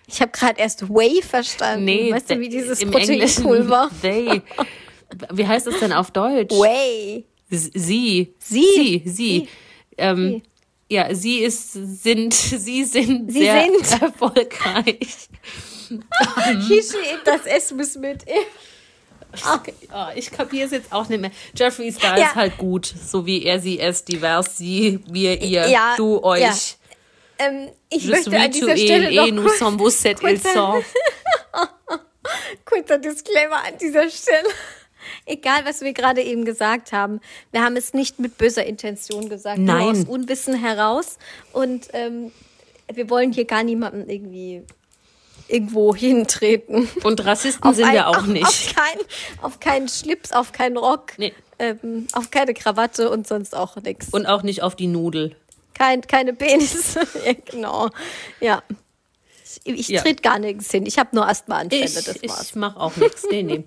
[0.07, 1.85] Ich habe gerade erst Whey verstanden.
[1.87, 3.91] Nee, weißt du, wie dieses im Proteinpulver?
[4.03, 4.43] They.
[5.33, 6.55] Wie heißt das denn auf Deutsch?
[6.55, 7.25] Whey.
[7.51, 8.35] S- Sie.
[8.39, 8.65] Sie.
[8.69, 9.03] Sie.
[9.07, 9.49] Sie.
[9.99, 10.43] Ähm,
[10.93, 14.03] ja, sie ist, sind, sie sind Sie sehr sind.
[14.03, 15.29] erfolgreich.
[16.69, 18.25] Hier steht das S muss mit.
[19.45, 21.31] Oh, ich kapiere es jetzt auch nicht mehr.
[21.57, 22.27] Jeffree Star Ja.
[22.27, 26.41] ist halt gut, so wie er, sie, es, divers, sie, wir, ihr, Ja, du, euch.
[26.41, 26.55] ja.
[27.39, 29.59] Ähm, ich Je möchte an dieser Stelle noch kurz,
[32.65, 34.49] kurzer Disclaimer an dieser Stelle.
[35.27, 39.59] Egal, was wir gerade eben gesagt haben, wir haben es nicht mit böser Intention gesagt,
[39.59, 39.79] Nein.
[39.83, 41.19] nur aus Unwissen heraus.
[41.53, 42.33] Und ähm,
[42.93, 44.63] wir wollen hier gar niemanden irgendwie
[45.49, 46.89] irgendwo hintreten.
[47.05, 48.45] Und Rassisten sind ein- wir auch auf, nicht.
[48.47, 48.99] Auf, kein,
[49.45, 51.33] auf keinen Schlips, auf keinen Rock, Nee.
[51.59, 54.09] ähm, auf keine Krawatte und sonst auch nichts.
[54.11, 55.37] Und auch nicht auf die Nudel.
[55.75, 57.01] Kein, keine Penisse.
[57.25, 57.89] ja, genau.
[58.41, 58.63] Ja.
[59.65, 60.01] Ich, ich Ja.
[60.03, 60.87] trete gar nirgends hin.
[60.87, 62.55] Ich habe nur Asthmaanfälle, Ich, das ich war's.
[62.55, 63.25] mache auch nichts.
[63.31, 63.65] Nee, nee.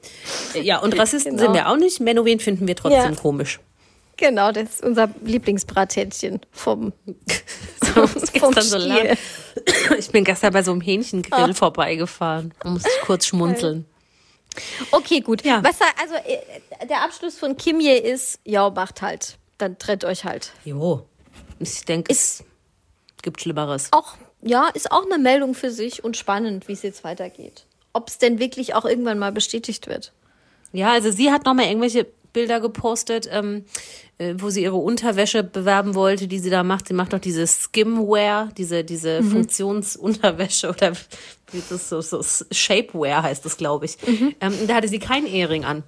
[0.62, 1.44] Ja, und Rassisten Genau.
[1.44, 2.00] sind wir auch nicht.
[2.00, 3.20] Menowin finden wir trotzdem Ja.
[3.20, 3.60] komisch.
[4.18, 6.94] Genau, das ist unser Lieblingsbrathähnchen vom,
[7.84, 8.10] vom
[8.54, 9.18] gestern so lang.
[10.00, 11.54] Ich bin gestern bei so einem Hähnchengrill Ah.
[11.54, 12.54] vorbeigefahren.
[12.62, 13.86] Da musste ich kurz schmunzeln.
[14.92, 15.44] Okay, gut.
[15.44, 15.62] Ja.
[15.64, 19.38] Was also äh, der Abschluss von Kimje ist, ja, macht halt.
[19.58, 20.52] Dann trennt euch halt.
[20.64, 21.06] Jo.
[21.60, 22.44] Ich denke, es
[23.22, 23.90] gibt Schlimmeres.
[23.92, 24.16] Auch,
[24.46, 27.66] ja, ist auch eine Meldung für sich und spannend, wie es jetzt weitergeht.
[27.94, 30.14] Ob es denn wirklich auch irgendwann mal bestätigt wird.
[30.72, 33.66] Ja, also sie hat nochmal irgendwelche Bilder gepostet, ähm,
[34.18, 36.90] äh, wo sie ihre Unterwäsche bewerben wollte, die sie da macht.
[36.90, 40.92] Sie macht doch diese Skimwear, diese, diese Funktionsunterwäsche oder
[41.52, 42.22] wie ist das so, so
[42.52, 43.98] Shapewear heißt das, glaube ich.
[44.42, 45.84] Ähm, da hatte sie keinen Ehering an.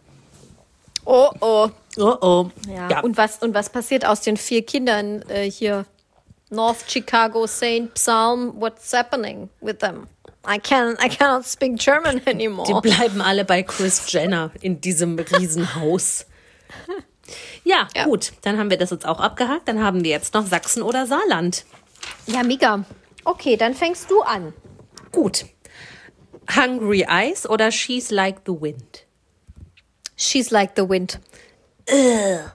[1.05, 1.69] Oh, oh.
[1.97, 2.49] Oh oh.
[2.67, 3.01] Ja.
[3.01, 5.85] Und, was, und was passiert aus den vier Kindern äh, hier?
[6.49, 7.93] North Chicago, St.
[7.95, 10.07] Psalm, what's happening with them?
[10.45, 12.81] I, can, I cannot speak German Die anymore.
[12.81, 16.25] bleiben alle bei Chris Jenner in diesem Riesenhaus.
[17.65, 18.05] Ja, Ja.
[18.05, 19.67] gut, dann haben wir das jetzt auch abgehakt.
[19.67, 21.65] Dann haben wir jetzt noch Sachsen oder Saarland.
[22.27, 22.85] Ja, mega.
[23.25, 24.53] Okay, dann fängst du an.
[25.11, 25.45] Gut.
[26.55, 29.05] Hungry Eyes oder She's Like the Wind?
[30.15, 31.19] She's like the wind.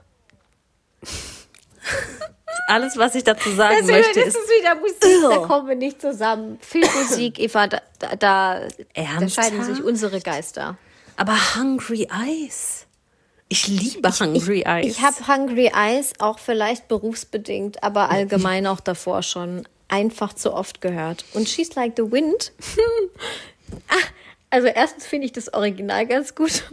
[2.67, 5.75] Alles, was ich dazu sagen Das, möchte, das ist ist wieder Musik, da kommen wir
[5.75, 6.57] nicht zusammen.
[6.61, 10.77] Filmmusik, Eva, da, da, da, scheiden sich unsere Geister.
[11.17, 12.85] aber Hungry Eyes.
[13.49, 14.85] Ich liebe Hungry Eyes.
[14.85, 20.81] Ich habe Hungry Eyes auch vielleicht berufsbedingt, aber allgemein auch davor schon einfach zu oft
[20.81, 21.25] gehört.
[21.33, 22.51] Und She's Like the Wind.
[23.87, 23.95] Ah,
[24.51, 26.63] also erstens finde ich das Original ganz gut.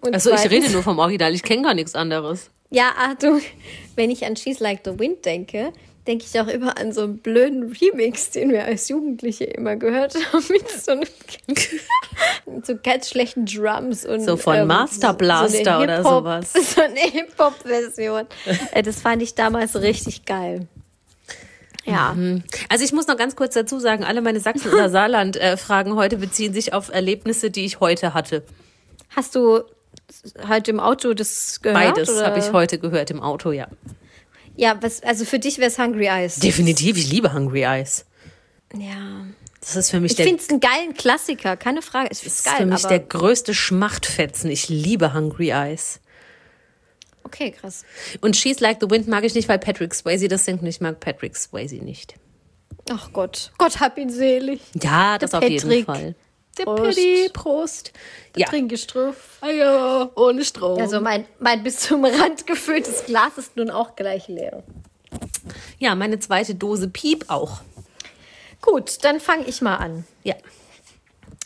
[0.00, 2.50] Und also ich rede nur vom Original, ich kenne gar nichts anderes.
[2.70, 3.40] Ja, Achtung,
[3.96, 5.72] wenn ich an She's Like the Wind denke,
[6.06, 10.14] denke ich auch immer an so einen blöden Remix, den wir als Jugendliche immer gehört
[10.32, 11.04] haben, mit so, einem,
[12.46, 16.52] mit so ganz schlechten Drums und So von Master Blaster eine oder sowas.
[16.52, 18.26] So eine Hip-Hop-Version.
[18.72, 20.66] Äh, Das fand ich damals richtig geil.
[21.84, 22.14] Ja.
[22.68, 26.52] Also ich muss noch ganz kurz dazu sagen, alle meine Sachsen- oder Saarland-Fragen heute beziehen
[26.52, 28.44] sich auf Erlebnisse, die ich heute hatte.
[29.16, 29.62] Hast du
[30.46, 31.96] halt im Auto das gehört?
[31.96, 33.68] Beides habe ich heute gehört im Auto, ja.
[34.56, 36.36] Ja, was, also für dich wäre es Hungry Eyes.
[36.40, 38.04] Definitiv, ich liebe Hungry Eyes.
[38.74, 39.26] Ja.
[39.60, 42.08] Das ist für mich Ich der, finde es einen geilen Klassiker, keine Frage.
[42.10, 44.50] Es das ist geil, für mich der größte Schmachtfetzen.
[44.50, 46.00] Ich liebe Hungry Eyes.
[47.24, 47.84] okay, krass.
[48.20, 50.80] Und She's Like the Wind mag ich nicht, weil Patrick Swayze das singt und ich
[50.80, 52.14] mag Patrick Swayze nicht.
[52.90, 54.60] Ach Gott, Gott hab ihn selig.
[54.80, 55.84] Ja, das Der auf jeden Patrick.
[55.86, 56.14] Fall.
[56.58, 57.32] Der Prost.
[57.32, 57.92] Prost.
[58.36, 58.46] Ja.
[58.48, 59.38] Trinkgestruff.
[59.40, 60.80] Eier ohne Strom.
[60.80, 64.62] Also mein, mein bis zum Rand gefülltes Glas ist nun auch gleich leer.
[65.78, 67.60] ja, meine zweite Dose Piep auch.
[68.60, 70.04] Gut, dann fange ich mal an.
[70.24, 70.34] Ja,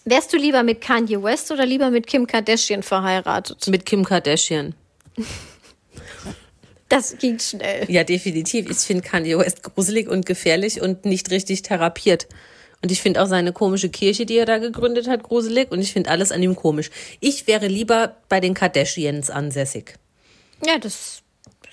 [0.05, 3.69] Wärst du lieber mit Kanye West oder lieber mit Kim Kardashian verheiratet?
[3.69, 4.75] mit Kim Kardashian.
[6.89, 7.91] Das ging schnell.
[7.91, 8.69] Ja, definitiv.
[8.69, 12.27] Ich finde Kanye West gruselig und gefährlich und nicht richtig therapiert.
[12.83, 15.71] Und ich finde auch seine komische Kirche, die er da gegründet hat, gruselig.
[15.71, 16.91] Und ich finde alles an ihm komisch.
[17.21, 19.95] Ich wäre lieber bei den Kardashians ansässig.
[20.67, 21.23] Ja, das ist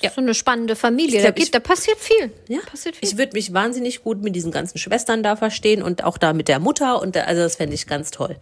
[0.01, 0.11] Ja.
[0.11, 1.19] so eine spannende Familie.
[1.19, 2.31] Glaub, da, geht, ich- da passiert viel.
[2.47, 3.07] Ja, passiert viel.
[3.09, 6.47] ich würde mich wahnsinnig gut mit diesen ganzen Schwestern da verstehen und auch da mit
[6.47, 7.01] der Mutter.
[7.01, 8.37] Und da, also das fände ich ganz toll.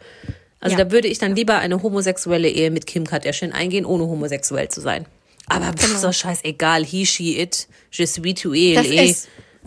[0.60, 0.84] Also Ja.
[0.84, 4.82] da würde ich dann lieber eine homosexuelle Ehe mit Kim Kardashian eingehen, ohne homosexuell zu
[4.82, 5.06] sein.
[5.48, 6.84] Aber pff, ist doch scheißegal.
[6.84, 8.76] He, she, it, je suis, tu, eh.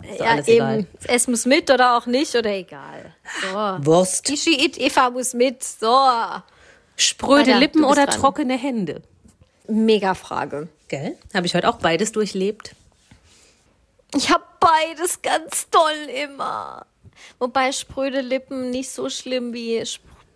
[0.03, 0.57] Ist, ja, alles eben.
[0.57, 0.85] egal.
[1.07, 3.13] Es muss mit oder auch nicht oder egal.
[3.41, 3.85] So.
[3.85, 4.29] Wurst.
[4.29, 5.63] Ishi it, Eva muss mit.
[5.63, 5.97] So.
[6.95, 8.19] Spröde Weiter, Lippen oder dran.
[8.19, 9.01] trockene Hände?
[9.67, 10.67] Mega Frage.
[10.87, 11.17] Gell?
[11.33, 12.75] Habe ich heute auch beides durchlebt.
[14.15, 16.85] Ich habe beides ganz toll immer.
[17.39, 19.81] Wobei spröde Lippen nicht so schlimm wie,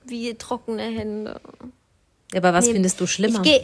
[0.05, 1.41] wie trockene Hände.
[2.32, 3.39] Ja, aber was Nee, findest du schlimmer?
[3.43, 3.63] Ich gehe.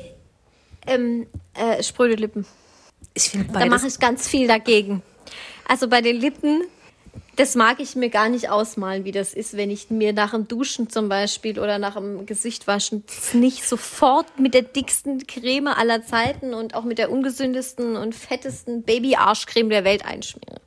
[0.85, 2.45] Ähm, äh, spröde Lippen.
[3.13, 3.93] Ich finde Da mache beides.
[3.95, 5.01] ich ganz viel dagegen.
[5.67, 6.63] Also bei den Lippen,
[7.35, 10.47] das mag ich mir gar nicht ausmalen, wie das ist, wenn ich mir nach dem
[10.47, 13.03] Duschen zum Beispiel oder nach dem Gesichtwaschen
[13.33, 18.83] nicht sofort mit der dicksten Creme aller Zeiten und auch mit der ungesündesten und fettesten
[18.83, 20.61] Baby-Arschcreme der Welt einschmiere.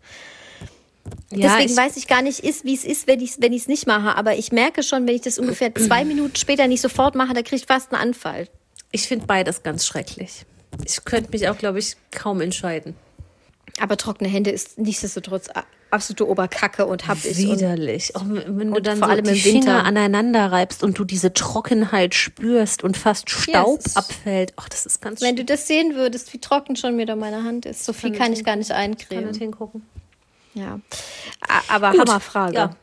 [1.30, 3.52] ja, Deswegen ich, weiß ich gar nicht, ist, wie es ist, wenn ich es wenn
[3.52, 4.16] ich's nicht mache.
[4.16, 7.42] Aber ich merke schon, wenn ich das ungefähr zwei Minuten später nicht sofort mache, da
[7.42, 8.48] kriege ich fast einen Anfall.
[8.90, 10.46] ich finde beides ganz schrecklich.
[10.84, 12.96] Ich könnte mich auch, glaube ich, kaum entscheiden.
[13.80, 15.48] Aber trockene Hände ist nichtsdestotrotz
[15.90, 17.26] absolute Oberkacke und hab ich.
[17.48, 18.14] Und Widerlich.
[18.16, 19.60] Auch wenn du und dann vor so allem die im Winter.
[19.70, 24.52] Finger aneinander reibst und du diese Trockenheit spürst und fast Staub es ist- abfällt.
[24.56, 27.66] Ach, das ist ganz wenn du das sehen würdest, wie trocken schon wieder meine Hand
[27.66, 27.84] ist.
[27.84, 29.26] So viel Kann kann ich gar nicht Kann eincremen.
[29.28, 29.86] nicht hingucken.
[30.54, 30.78] Ja.
[31.68, 32.00] Aber Gut.
[32.08, 32.54] Hammerfrage.
[32.54, 32.76] Ja.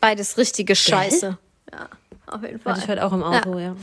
[0.00, 1.36] Beides richtige Scheiße.
[1.72, 1.88] Ja,
[2.26, 2.74] auf jeden Fall.
[2.74, 3.74] Hatte ich heute auch im Auto, ja.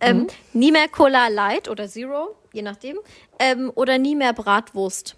[0.00, 0.26] Ähm, Mhm.
[0.52, 2.98] Nie mehr Cola Light oder Zero, je nachdem.
[3.40, 5.16] Ähm, oder nie mehr Bratwurst.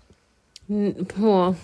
[0.68, 1.56] Boah.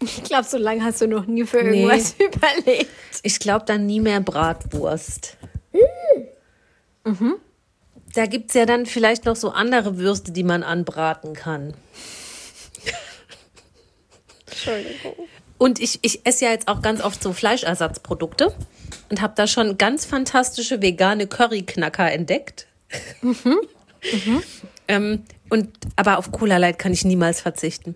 [0.00, 2.90] Ich glaube, so lange hast du noch nie für irgendwas überlegt.
[3.22, 5.36] Ich glaube dann nie mehr Bratwurst.
[7.04, 7.34] Mhm.
[8.14, 11.74] Da gibt es ja dann vielleicht noch so andere Würste, die man anbraten kann.
[14.46, 15.14] Entschuldigung.
[15.56, 18.54] Und ich, ich esse ja jetzt auch ganz oft so Fleischersatzprodukte
[19.08, 22.66] und habe da schon ganz fantastische vegane Curryknacker entdeckt.
[24.88, 27.94] Ähm, und, aber auf Cola Light kann ich niemals verzichten.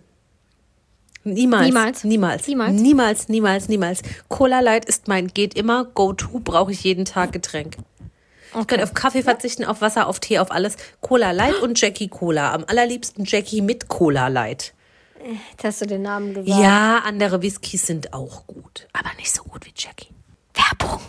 [1.24, 1.66] Niemals.
[1.66, 2.04] Niemals?
[2.04, 2.46] Niemals.
[2.46, 2.80] Niemals?
[2.80, 4.02] Niemals, niemals, niemals.
[4.28, 7.76] Cola Light ist mein, geht immer, Go-To, brauche ich jeden Tag Getränk.
[8.60, 10.76] Ich könnte auf Kaffee verzichten, auf Wasser, auf Tee, auf alles.
[11.00, 12.52] Cola Light und Jackie Cola.
[12.52, 14.72] Am allerliebsten Jackie mit Cola Light.
[15.50, 16.60] Jetzt hast du den Namen gesagt.
[16.60, 20.08] Ja, andere Whiskys sind auch gut, aber nicht so gut wie Jackie.
[20.54, 21.00] Werbung.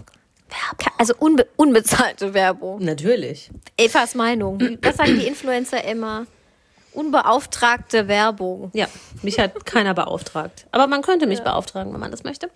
[0.50, 0.94] Werbung.
[0.98, 2.84] Also unbe unbezahlte Werbung.
[2.84, 3.50] Natürlich.
[3.78, 4.78] Evas Meinung.
[4.82, 6.26] Was sagen die Influencer immer?
[6.94, 8.72] Unbeauftragte Werbung.
[8.74, 8.88] Ja,
[9.22, 10.66] mich hat keiner beauftragt.
[10.72, 12.50] Aber man könnte mich beauftragen, wenn man das möchte.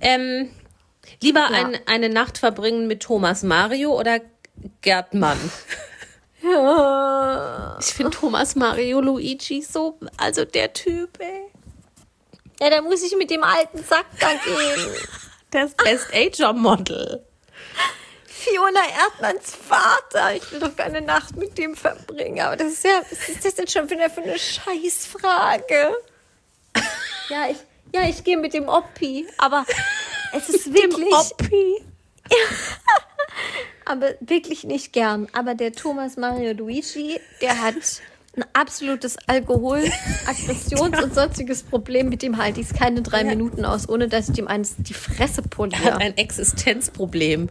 [0.00, 0.50] Ähm,
[1.20, 4.20] lieber ein, eine Nacht verbringen mit Thomas Mario oder
[4.80, 5.38] Gerd Mann?
[6.42, 7.76] Ja.
[7.80, 11.42] Ich finde Thomas Mario Luigi so, also der Typ, ey.
[12.60, 14.86] Ja, dann muss ich mit dem alten Sack da gehen.
[15.56, 17.24] Das Best Ager Model.
[18.26, 20.34] Fiona Erdmanns Vater.
[20.34, 22.40] Ich will doch keine Nacht mit dem verbringen.
[22.40, 25.96] Aber das ist ja, was ist das denn schon wieder für eine Scheißfrage?
[27.30, 27.56] Ja, ich,
[27.94, 29.26] ja, ich gehe mit dem Oppi.
[29.38, 29.64] Aber
[30.34, 31.82] es ist wirklich, Oppi.
[33.86, 35.26] aber wirklich nicht gern.
[35.32, 37.76] Aber der Thomas Mario Luigi, der hat
[38.36, 39.84] ein absolutes Alkohol-,
[40.26, 42.08] Aggressions- und sonstiges Problem.
[42.08, 44.94] Mit dem halte ich es keine drei Minuten aus, ohne dass ich ihm eins die
[44.94, 45.96] Fresse Er hat poliere.
[45.98, 47.48] ein Existenzproblem.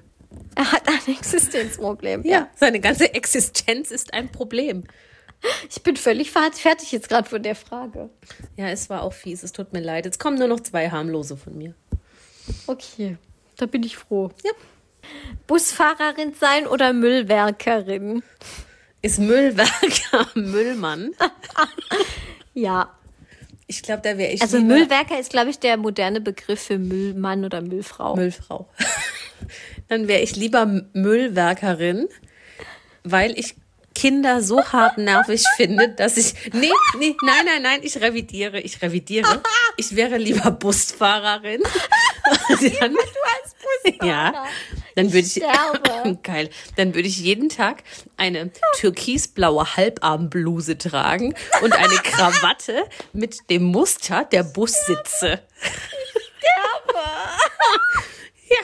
[0.55, 2.23] Er hat ein Existenzproblem.
[2.25, 4.83] Ja, seine ganze Existenz ist ein Problem.
[5.69, 8.09] Ich bin völlig fer- fertig jetzt gerade von der Frage.
[8.55, 10.05] Ja, es war auch fies, es tut mir leid.
[10.05, 11.75] Jetzt kommen nur noch zwei harmlose von mir.
[12.67, 13.17] Okay,
[13.57, 14.31] da bin ich froh.
[14.43, 14.51] Ja.
[15.47, 18.23] Busfahrerin sein oder Müllwerkerin?
[19.05, 21.11] Ist Müllwerker Müllmann?
[22.55, 22.89] Ja.
[23.67, 27.45] Ich glaube, da wäre ich Also Müllwerker ist, glaube ich, der moderne Begriff für Müllmann
[27.45, 28.15] oder Müllfrau.
[28.15, 28.67] Müllfrau.
[29.89, 32.07] Dann wäre ich lieber Müllwerkerin,
[33.03, 33.53] weil ich
[33.93, 36.33] Kinder so hartnervig finde, dass ich.
[36.53, 39.43] Nee, nee, nein, nein, nein, ich revidiere, ich revidiere.
[39.77, 41.61] Ich wäre lieber Busfahrerin.
[42.80, 44.07] Dann, Du als Busfahrer.
[44.07, 44.45] ja,
[44.95, 45.34] dann würde ich.
[45.34, 46.19] sterbe.
[46.23, 46.49] Geil.
[46.76, 47.84] Dann würde ich jeden Tag
[48.17, 55.41] eine türkisblaue Halbarmbluse tragen und eine Krawatte mit dem Muster der Bussitze.
[58.47, 58.57] Ja,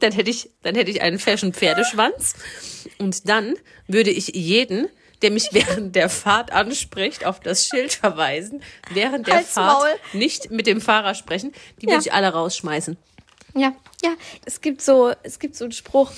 [0.00, 2.34] dann hätte ich, dann hätte ich einen Fashion Pferdeschwanz
[2.98, 3.54] und dann
[3.86, 4.88] würde ich jeden,
[5.22, 9.90] der mich während der Fahrt anspricht, auf das Schild verweisen, während der Halt's Fahrt Maul.
[10.20, 12.00] nicht mit dem Fahrer sprechen, die würde Ja.
[12.00, 12.96] ich alle rausschmeißen.
[13.54, 14.10] Ja, ja.
[14.44, 16.10] Es gibt so, es gibt so einen Spruch.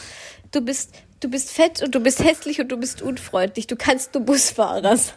[0.52, 3.66] Du bist, du bist fett und du bist hässlich und du bist unfreundlich.
[3.66, 5.14] Du kannst nur Busfahrer sein.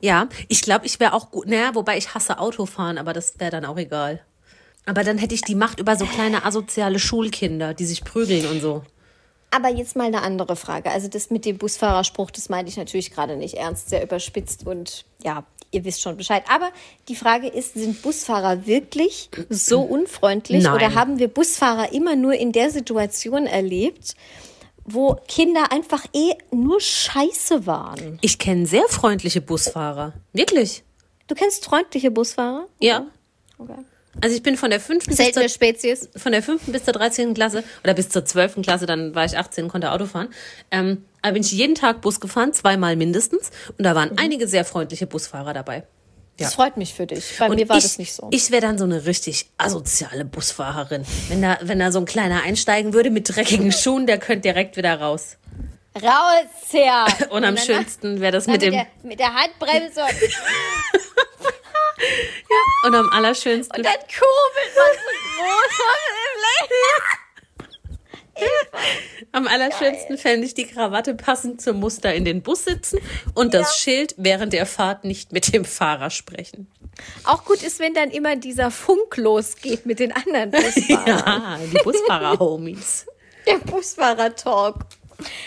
[0.00, 1.46] Ja, ich glaube, ich wäre auch gut.
[1.48, 4.20] Naja, wobei ich hasse Autofahren, aber das wäre dann auch egal.
[4.86, 8.60] Aber dann hätte ich die Macht über so kleine asoziale Schulkinder, die sich prügeln und
[8.60, 8.82] so.
[9.50, 10.90] Aber jetzt mal eine andere Frage.
[10.90, 15.04] Also das mit dem Busfahrerspruch, das meine ich natürlich gerade nicht ernst, sehr überspitzt und
[15.22, 16.44] ja, ihr wisst schon Bescheid.
[16.48, 16.70] Aber
[17.08, 20.74] die Frage ist, sind Busfahrer wirklich so unfreundlich Nein.
[20.74, 24.14] oder haben wir Busfahrer immer nur in der Situation erlebt,
[24.84, 28.18] wo Kinder einfach eh nur Scheiße waren?
[28.22, 30.14] Ich kenne sehr freundliche Busfahrer.
[30.32, 30.82] Wirklich.
[31.26, 32.66] Du kennst freundliche Busfahrer?
[32.80, 33.06] Ja.
[33.58, 33.74] Okay.
[34.20, 36.08] Also ich bin von der fünften bis zur, Spezies.
[36.16, 37.32] von der fünften bis zur 13.
[37.32, 38.62] Klasse oder bis zur 12.
[38.62, 40.28] Klasse, dann war ich 18, konnte Auto fahren.
[40.70, 43.50] Ähm, aber bin ich jeden Tag Bus gefahren, zweimal mindestens.
[43.78, 45.84] Und da waren einige sehr freundliche Busfahrer dabei.
[46.38, 47.36] Das freut mich für dich.
[47.38, 48.28] Bei mir war ich, das nicht so.
[48.30, 51.04] Ich wäre dann so eine richtig asoziale Busfahrerin.
[51.28, 54.76] Wenn da, wenn da so ein kleiner einsteigen würde mit dreckigen Schuhen, der könnte direkt
[54.76, 55.36] wieder raus.
[55.96, 57.06] Raus, her!
[57.30, 60.02] Und am dann schönsten wäre das Dann mit dem, der, mit der Handbremse
[62.84, 65.78] und und am allerschönsten, Und dann kurbelt man so groß
[66.20, 66.38] im
[68.40, 68.48] Leben.
[69.32, 72.98] am allerschönsten fände ich die Krawatte passend zum Muster in den Bus sitzen
[73.34, 76.70] und das Schild während der Fahrt nicht mit dem Fahrer sprechen.
[77.24, 81.06] Auch gut ist, wenn dann immer dieser Funk losgeht mit den anderen Busfahrern.
[81.06, 83.06] Ja, die Busfahrer-Homies.
[83.46, 84.76] Der Busfahrer-Talk.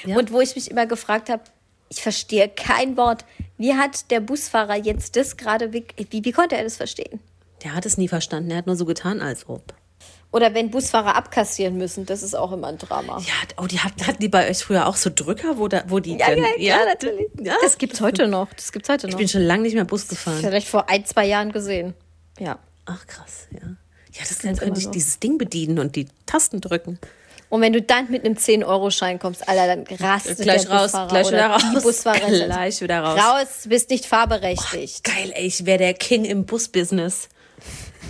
[0.06, 1.44] Und wo ich mich immer gefragt habe,
[1.94, 3.26] ich verstehe kein Wort.
[3.58, 7.20] Wie hat der Busfahrer jetzt das gerade, wie, wie, wie konnte er das verstehen?
[7.64, 9.74] Der hat es nie verstanden, er hat nur so getan, als ob.
[10.32, 13.20] Oder wenn Busfahrer abkassieren müssen, das ist auch immer ein Drama.
[13.20, 16.00] Ja, oh, die hatten, hatten die bei euch früher auch so Drücker, wo, da, wo
[16.00, 17.28] die Ja, dann, ja, klar, natürlich.
[17.40, 18.52] Ja, Das gibt's heute noch.
[18.54, 19.20] Das gibt's heute ich noch.
[19.20, 20.40] bin schon lange nicht mehr Bus gefahren.
[20.42, 21.94] Vielleicht vor ein, zwei Jahren gesehen.
[22.40, 22.58] Ja.
[22.86, 23.60] Ach krass, ja.
[23.60, 24.92] Ja, das dann könnte ich so.
[24.92, 26.98] dieses Ding bedienen und die Tasten drücken.
[27.54, 31.08] Und wenn du dann mit einem 10-Euro-Schein kommst, Alter, dann rastet Gleich der raus, Busfahrer
[31.08, 31.84] gleich wieder raus.
[31.84, 32.46] Busfahrerin.
[32.46, 33.20] Gleich wieder raus.
[33.20, 35.04] Raus, bist nicht fahrberechtigt.
[35.04, 37.30] Geil, ey, ich wäre der King im Busbusiness.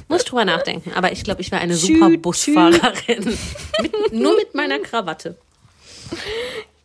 [0.07, 0.93] Muss ich drüber nachdenken.
[0.93, 2.09] Aber ich glaube, ich wäre eine super.
[2.19, 3.37] Busfahrerin.
[3.81, 5.35] mit, nur mit meiner Krawatte.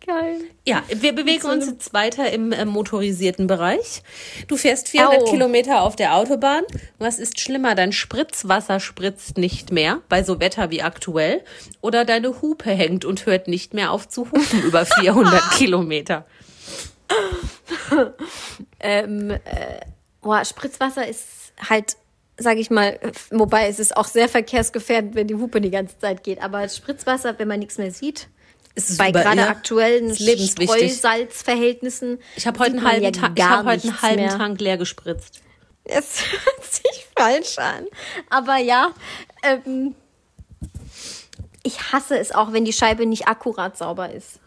[0.09, 0.41] Geil.
[0.67, 4.03] Ja, wir bewegen uns jetzt weiter im äh, motorisierten Bereich.
[4.47, 5.25] Du fährst 400 Au.
[5.31, 6.65] Kilometer auf der Autobahn.
[6.97, 7.75] Was ist schlimmer?
[7.75, 11.45] Dein Spritzwasser spritzt nicht mehr bei so Wetter wie aktuell.
[11.83, 16.25] Oder deine Hupe hängt und hört nicht mehr auf zu hupen über 400 Kilometer.
[18.81, 19.39] Ähm, äh,
[20.23, 21.99] Boah, Spritzwasser ist halt,
[22.39, 22.99] sage ich mal,
[23.31, 26.43] wobei es ist auch sehr verkehrsgefährdend, wenn die Hupe die ganze Zeit geht.
[26.43, 28.29] Aber Spritzwasser, wenn man nichts mehr sieht,
[28.79, 30.15] Es ist bei gerade ja, aktuellen.
[30.15, 32.21] Streusalzverhältnissen.
[32.37, 34.39] Ich habe heute einen halben, ja Tank, ich hab heute einen halben mehr.
[34.39, 35.41] Tank leer gespritzt.
[35.83, 37.87] Es hört sich falsch an.
[38.31, 38.91] Aber ja,
[39.43, 39.97] ähm,
[41.65, 44.39] ich hasse es auch, wenn die Scheibe nicht akkurat sauber ist.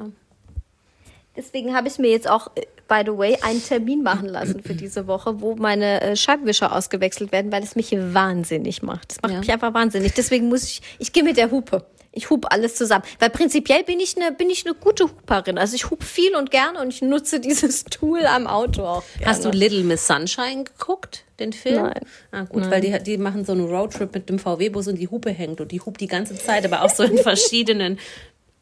[1.35, 4.75] Deswegen habe ich mir jetzt auch, äh, by the way, einen Termin machen lassen für
[4.75, 9.11] diese Woche, wo meine äh, Scheibenwischer ausgewechselt werden, weil es mich wahnsinnig macht.
[9.11, 9.39] Das macht Ja.
[9.39, 10.13] mich einfach wahnsinnig.
[10.13, 11.85] Deswegen muss ich, ich gehe mit der Hupe.
[12.13, 13.05] Ich hub alles zusammen.
[13.19, 15.57] Weil prinzipiell bin ich eine, bin ich eine gute Huperin.
[15.57, 19.25] Also ich hub viel und gerne und ich nutze dieses Tool am Auto auch gerne.
[19.31, 21.83] Hast du Little Miss Sunshine geguckt, den Film?
[21.83, 22.01] Nein.
[22.31, 25.31] Ah, gut, weil die, die machen so einen Roadtrip mit dem VW-Bus und die Hupe
[25.31, 27.97] hängt und die hupt die ganze Zeit, aber auch so in verschiedenen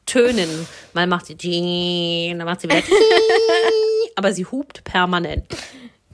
[0.06, 0.68] Tönen.
[0.94, 2.84] Mal macht sie dann macht sie wieder
[4.16, 5.46] aber sie hupt permanent.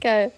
[0.00, 0.32] Geil.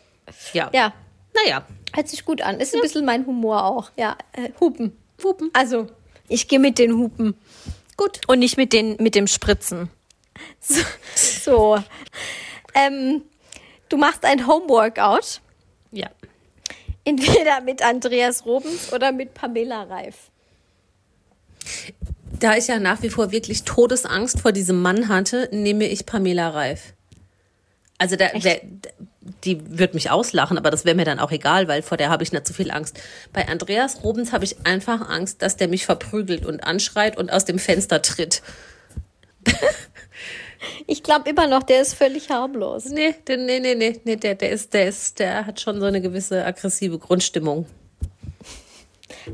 [0.52, 0.70] Ja.
[0.72, 0.92] Ja,
[1.34, 2.60] Naja, Hört sich gut an.
[2.60, 3.90] Ist ein bisschen mein Humor auch.
[3.96, 4.96] Ja, äh, Hupen.
[5.22, 5.50] Hupen.
[5.52, 5.86] Also,
[6.28, 7.34] ich gehe mit den Hupen.
[7.96, 8.20] Gut.
[8.26, 9.90] Und nicht mit, den, mit dem Spritzen.
[10.60, 10.82] So.
[11.14, 11.84] so.
[12.74, 13.22] Ähm,
[13.88, 15.40] du machst ein Homeworkout.
[15.90, 16.08] Ja.
[17.04, 20.30] Entweder mit Andreas Robens oder mit Pamela Reif.
[22.38, 26.50] Da ich ja nach wie vor wirklich Todesangst vor diesem Mann hatte, nehme ich Pamela
[26.50, 26.92] Reif.
[27.96, 28.60] Also da, wer,
[29.44, 32.22] die wird mich auslachen, aber das wäre mir dann auch egal, weil vor der habe
[32.22, 33.00] ich nicht so viel Angst.
[33.32, 37.44] Bei Andreas Robens habe ich einfach Angst, dass der mich verprügelt und anschreit und aus
[37.44, 38.42] dem Fenster tritt.
[40.86, 42.86] Ich glaube immer noch, der ist völlig harmlos.
[42.86, 46.00] Nee, nee, nee, nee, nee der, der ist, der ist, der hat schon so eine
[46.00, 47.66] gewisse aggressive Grundstimmung.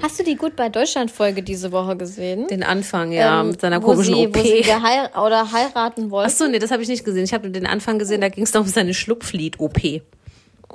[0.01, 2.47] Hast du die Goodbye Deutschland Folge diese Woche gesehen?
[2.49, 4.37] Den Anfang, ja, Ähm, mit seiner komischen sie, OP.
[4.37, 6.31] Wo sie oder heiraten wollte.
[6.31, 7.25] Achso, nee, das habe ich nicht gesehen.
[7.25, 10.03] Ich habe nur den Anfang gesehen, da ging es doch um seine Schlupflied-OP.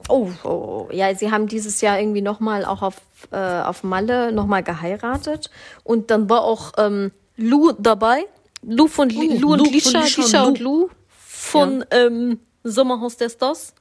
[0.07, 2.95] Oh, oh, oh, ja, sie haben dieses Jahr irgendwie nochmal auch auf,
[3.31, 5.49] äh, auf Malle nochmal geheiratet.
[5.83, 8.25] Und dann war auch ähm, Lou dabei.
[8.61, 10.81] Lou von Li Oh, Lou und Lou von Lisha, Lisha und Lisha und Lou.
[10.81, 13.73] Lou von ähm, Sommerhaus der Stars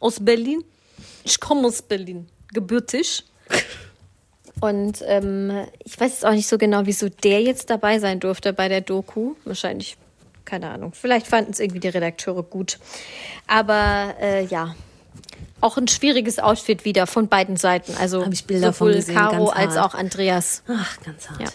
[0.00, 0.64] aus Berlin.
[1.24, 3.24] Ich komme aus Berlin, gebürtig.
[4.62, 8.52] Und ähm, ich weiß jetzt auch nicht so genau, wieso der jetzt dabei sein durfte
[8.52, 9.34] bei der Doku.
[9.44, 9.96] Wahrscheinlich,
[10.44, 10.92] keine Ahnung.
[10.92, 12.78] Vielleicht fanden es irgendwie die Redakteure gut.
[13.48, 14.76] Aber äh, ja,
[15.60, 17.96] auch ein schwieriges Outfit wieder von beiden Seiten.
[17.96, 20.62] Also Hab ich Bilder von sowohl gesehen, Caro als auch Andreas.
[20.68, 21.40] Ach, ganz hart.
[21.40, 21.48] Ja.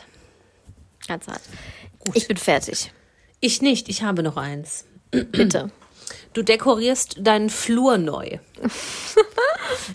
[1.08, 1.41] Ganz hart.
[2.14, 2.91] Ich bin fertig.
[3.39, 4.84] Ich nicht, ich habe noch eins.
[5.12, 5.72] Bitte.
[6.38, 8.38] Du dekorierst deinen Flur neu.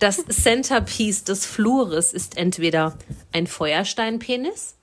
[0.01, 2.99] Das Centerpiece des Flures ist entweder
[3.33, 4.75] ein Feuersteinpenis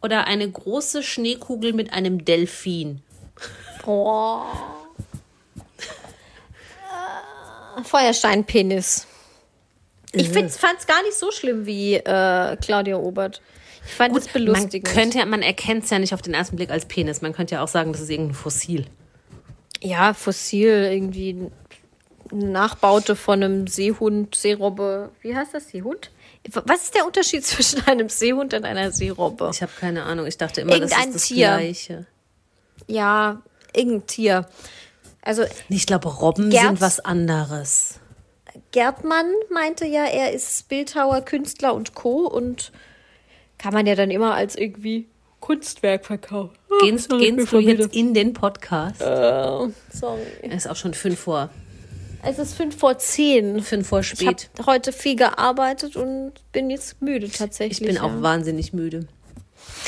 [0.00, 3.02] oder eine große Schneekugel mit einem Delfin.
[3.86, 4.40] Oh.
[7.76, 9.06] Äh, Feuersteinpenis.
[10.12, 13.42] Ich fand es gar nicht so schlimm wie äh, Claudia Obert.
[13.86, 14.88] Ich fand es man, belustigend.
[14.88, 17.20] könnte, ja- man erkennt es ja nicht auf den ersten Blick als Penis.
[17.20, 18.86] Man könnte ja auch sagen, das ist irgendein Fossil.
[19.80, 21.50] Ja, fossil, irgendwie
[22.30, 25.10] Nachbaute von einem Seehund, Seerobbe.
[25.22, 26.10] Wie heißt das, Seehund?
[26.64, 29.50] Was ist der Unterschied zwischen einem Seehund und einer Seerobbe?
[29.52, 30.26] Ich habe keine Ahnung.
[30.26, 31.46] Ich dachte immer, das Irgendein ist das Tier.
[31.48, 32.06] Gleiche.
[32.86, 33.42] Ja,
[33.74, 34.46] irgendein Tier.
[35.22, 38.00] Also Ich glaube, Robben Gerd- sind was anderes.
[38.72, 42.26] Gerdmann meinte ja, er ist Bildhauer, Künstler und Co.
[42.26, 42.72] Und
[43.56, 45.06] kann man ja dann immer als irgendwie
[45.40, 46.50] Kunstwerk verkaufen.
[46.82, 49.00] Gehst, gehst du jetzt in den Podcast?
[49.00, 49.04] Äh,
[49.92, 50.20] sorry.
[50.42, 51.50] Es ist auch schon fünf vor,
[52.22, 53.60] Es ist fünf vor zehn.
[53.62, 54.50] fünf vor Ich habe spät.
[54.66, 57.86] heute viel gearbeitet und bin jetzt müde Ich tatsächlich.
[57.86, 58.02] bin ja.
[58.02, 59.06] auch wahnsinnig müde.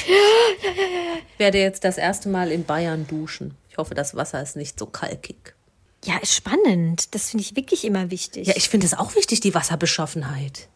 [1.39, 3.57] Werde jetzt das erste Mal in Bayern duschen.
[3.71, 5.55] Ich hoffe, das Wasser ist nicht so kalkig.
[6.05, 7.15] Ja, ist spannend.
[7.15, 8.47] Das finde ich wirklich immer wichtig.
[8.47, 10.69] Ja, ich finde es auch wichtig, die Wasserbeschaffenheit.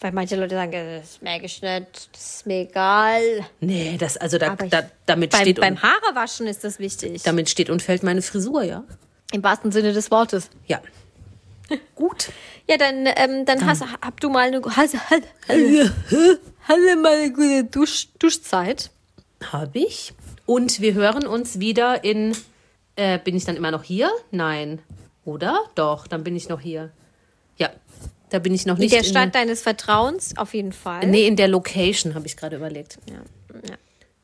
[0.00, 3.20] Weil manche Leute sagen, das merke ich nicht, das ist mir egal.
[3.60, 7.22] Nee, das, also da, ich- da, damit, Beim, steht beim und, Haarewaschen ist das wichtig.
[7.24, 8.84] damit steht und fällt meine Frisur, ja?
[9.32, 10.50] Im wahrsten Sinne des Wortes.
[10.66, 10.80] Ja.
[11.96, 12.28] Gut.
[12.68, 17.64] Ja, dann, ähm, dann hast, hab du mal eine, hast, hast, hast mal eine gute
[17.64, 18.90] Dusch, Duschzeit.
[19.52, 20.14] Habe ich.
[20.46, 22.36] Und wir hören uns wieder in.
[22.96, 24.10] Äh, bin ich dann immer noch hier?
[24.30, 24.80] Nein.
[25.24, 25.60] Oder?
[25.74, 26.90] Doch, dann bin ich noch hier.
[28.30, 28.92] Da bin ich noch In nicht.
[28.92, 31.06] der in Stadt deines Vertrauens, auf jeden Fall.
[31.06, 32.98] Nee, in der Location, habe ich gerade überlegt.
[33.08, 33.22] Ja,
[33.68, 33.76] ja.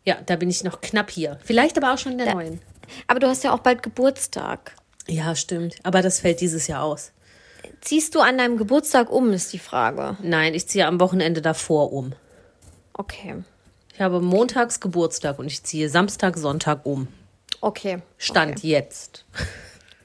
[0.06, 1.38] Ja, da bin ich noch knapp hier.
[1.44, 2.60] Vielleicht aber auch schon in der neuen.
[3.06, 4.74] Aber du hast ja auch bald Geburtstag.
[5.08, 5.76] Ja, stimmt.
[5.82, 7.12] Aber das fällt dieses Jahr aus.
[7.80, 10.18] Ziehst du an deinem Geburtstag um, ist die Frage.
[10.22, 12.12] Nein, ich ziehe am Wochenende davor um.
[12.92, 13.42] Okay.
[13.94, 17.08] Ich habe montags Geburtstag und ich ziehe Samstag, Sonntag um.
[17.60, 18.02] Okay.
[18.18, 19.24] Stand jetzt.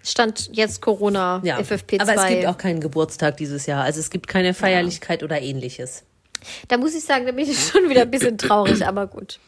[0.03, 2.01] Stand jetzt Corona, Ja, FFP2.
[2.01, 3.83] aber es gibt auch keinen Geburtstag dieses Jahr.
[3.83, 6.03] Also es gibt keine Feierlichkeit oder ähnliches.
[6.67, 9.39] da muss ich sagen, da bin ich schon wieder ein bisschen traurig, aber gut.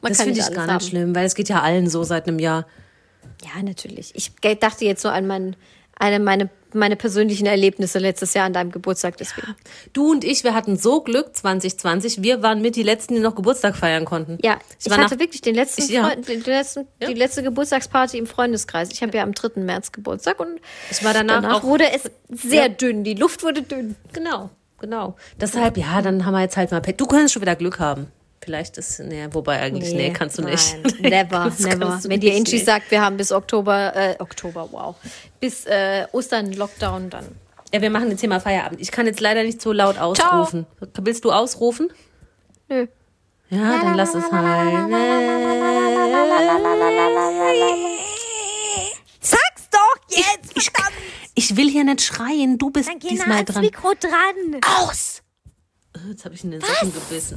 [0.00, 0.74] Man Das finde ich gar haben.
[0.76, 2.66] nicht schlimm, weil es geht ja allen so seit einem Jahr.
[3.44, 4.12] Ja, natürlich.
[4.14, 5.56] Ich dachte jetzt so an mein,
[5.98, 9.54] eine, meine, meine persönlichen Erlebnisse letztes Jahr an deinem Geburtstag, deswegen.
[9.92, 12.22] Du und ich, wir hatten so Glück 2020.
[12.22, 14.38] Wir waren mit die Letzten, die noch Geburtstag feiern konnten.
[14.42, 16.06] Ja, ich, war hatte wirklich den letzten, Ich- ja.
[16.08, 18.90] Freund, den letzten die letzte Geburtstagsparty im Freundeskreis.
[18.92, 19.60] Ich habe ja am 3.
[19.62, 22.68] März Geburtstag und Ich war danach, danach auch wurde es sehr Ja.
[22.68, 23.04] dünn.
[23.04, 23.96] Die Luft wurde dünn.
[24.12, 25.16] Genau, genau.
[25.40, 27.00] Deshalb, ja, dann haben wir jetzt halt mal Pet.
[27.00, 28.08] Du könntest schon wieder Glück haben.
[28.48, 30.74] Vielleicht ist, nee, wobei eigentlich, nee, kannst du nicht.
[30.82, 30.94] Nein,
[31.28, 31.86] never, Das never.
[31.86, 32.64] kannst Wenn dir nicht, Inchi nee.
[32.64, 34.96] sagt, wir haben bis Oktober, äh, Oktober, wow,
[35.38, 37.26] bis äh, Ostern Lockdown, dann.
[37.74, 38.80] Ja, wir machen jetzt hier mal Feierabend.
[38.80, 40.64] Ich kann jetzt leider nicht so laut ausrufen.
[40.94, 41.92] Willst du ausrufen?
[42.70, 42.86] Nö.
[43.50, 44.90] Ja, dann lass es halt.
[49.20, 50.56] Sag's doch jetzt!
[50.56, 50.70] Ich,
[51.34, 52.56] ich will hier nicht schreien.
[52.56, 53.60] Du bist diesmal dran.
[53.60, 54.58] Mikro dran.
[54.80, 55.20] Aus!
[56.08, 57.36] Jetzt habe ich in den Socken gebissen.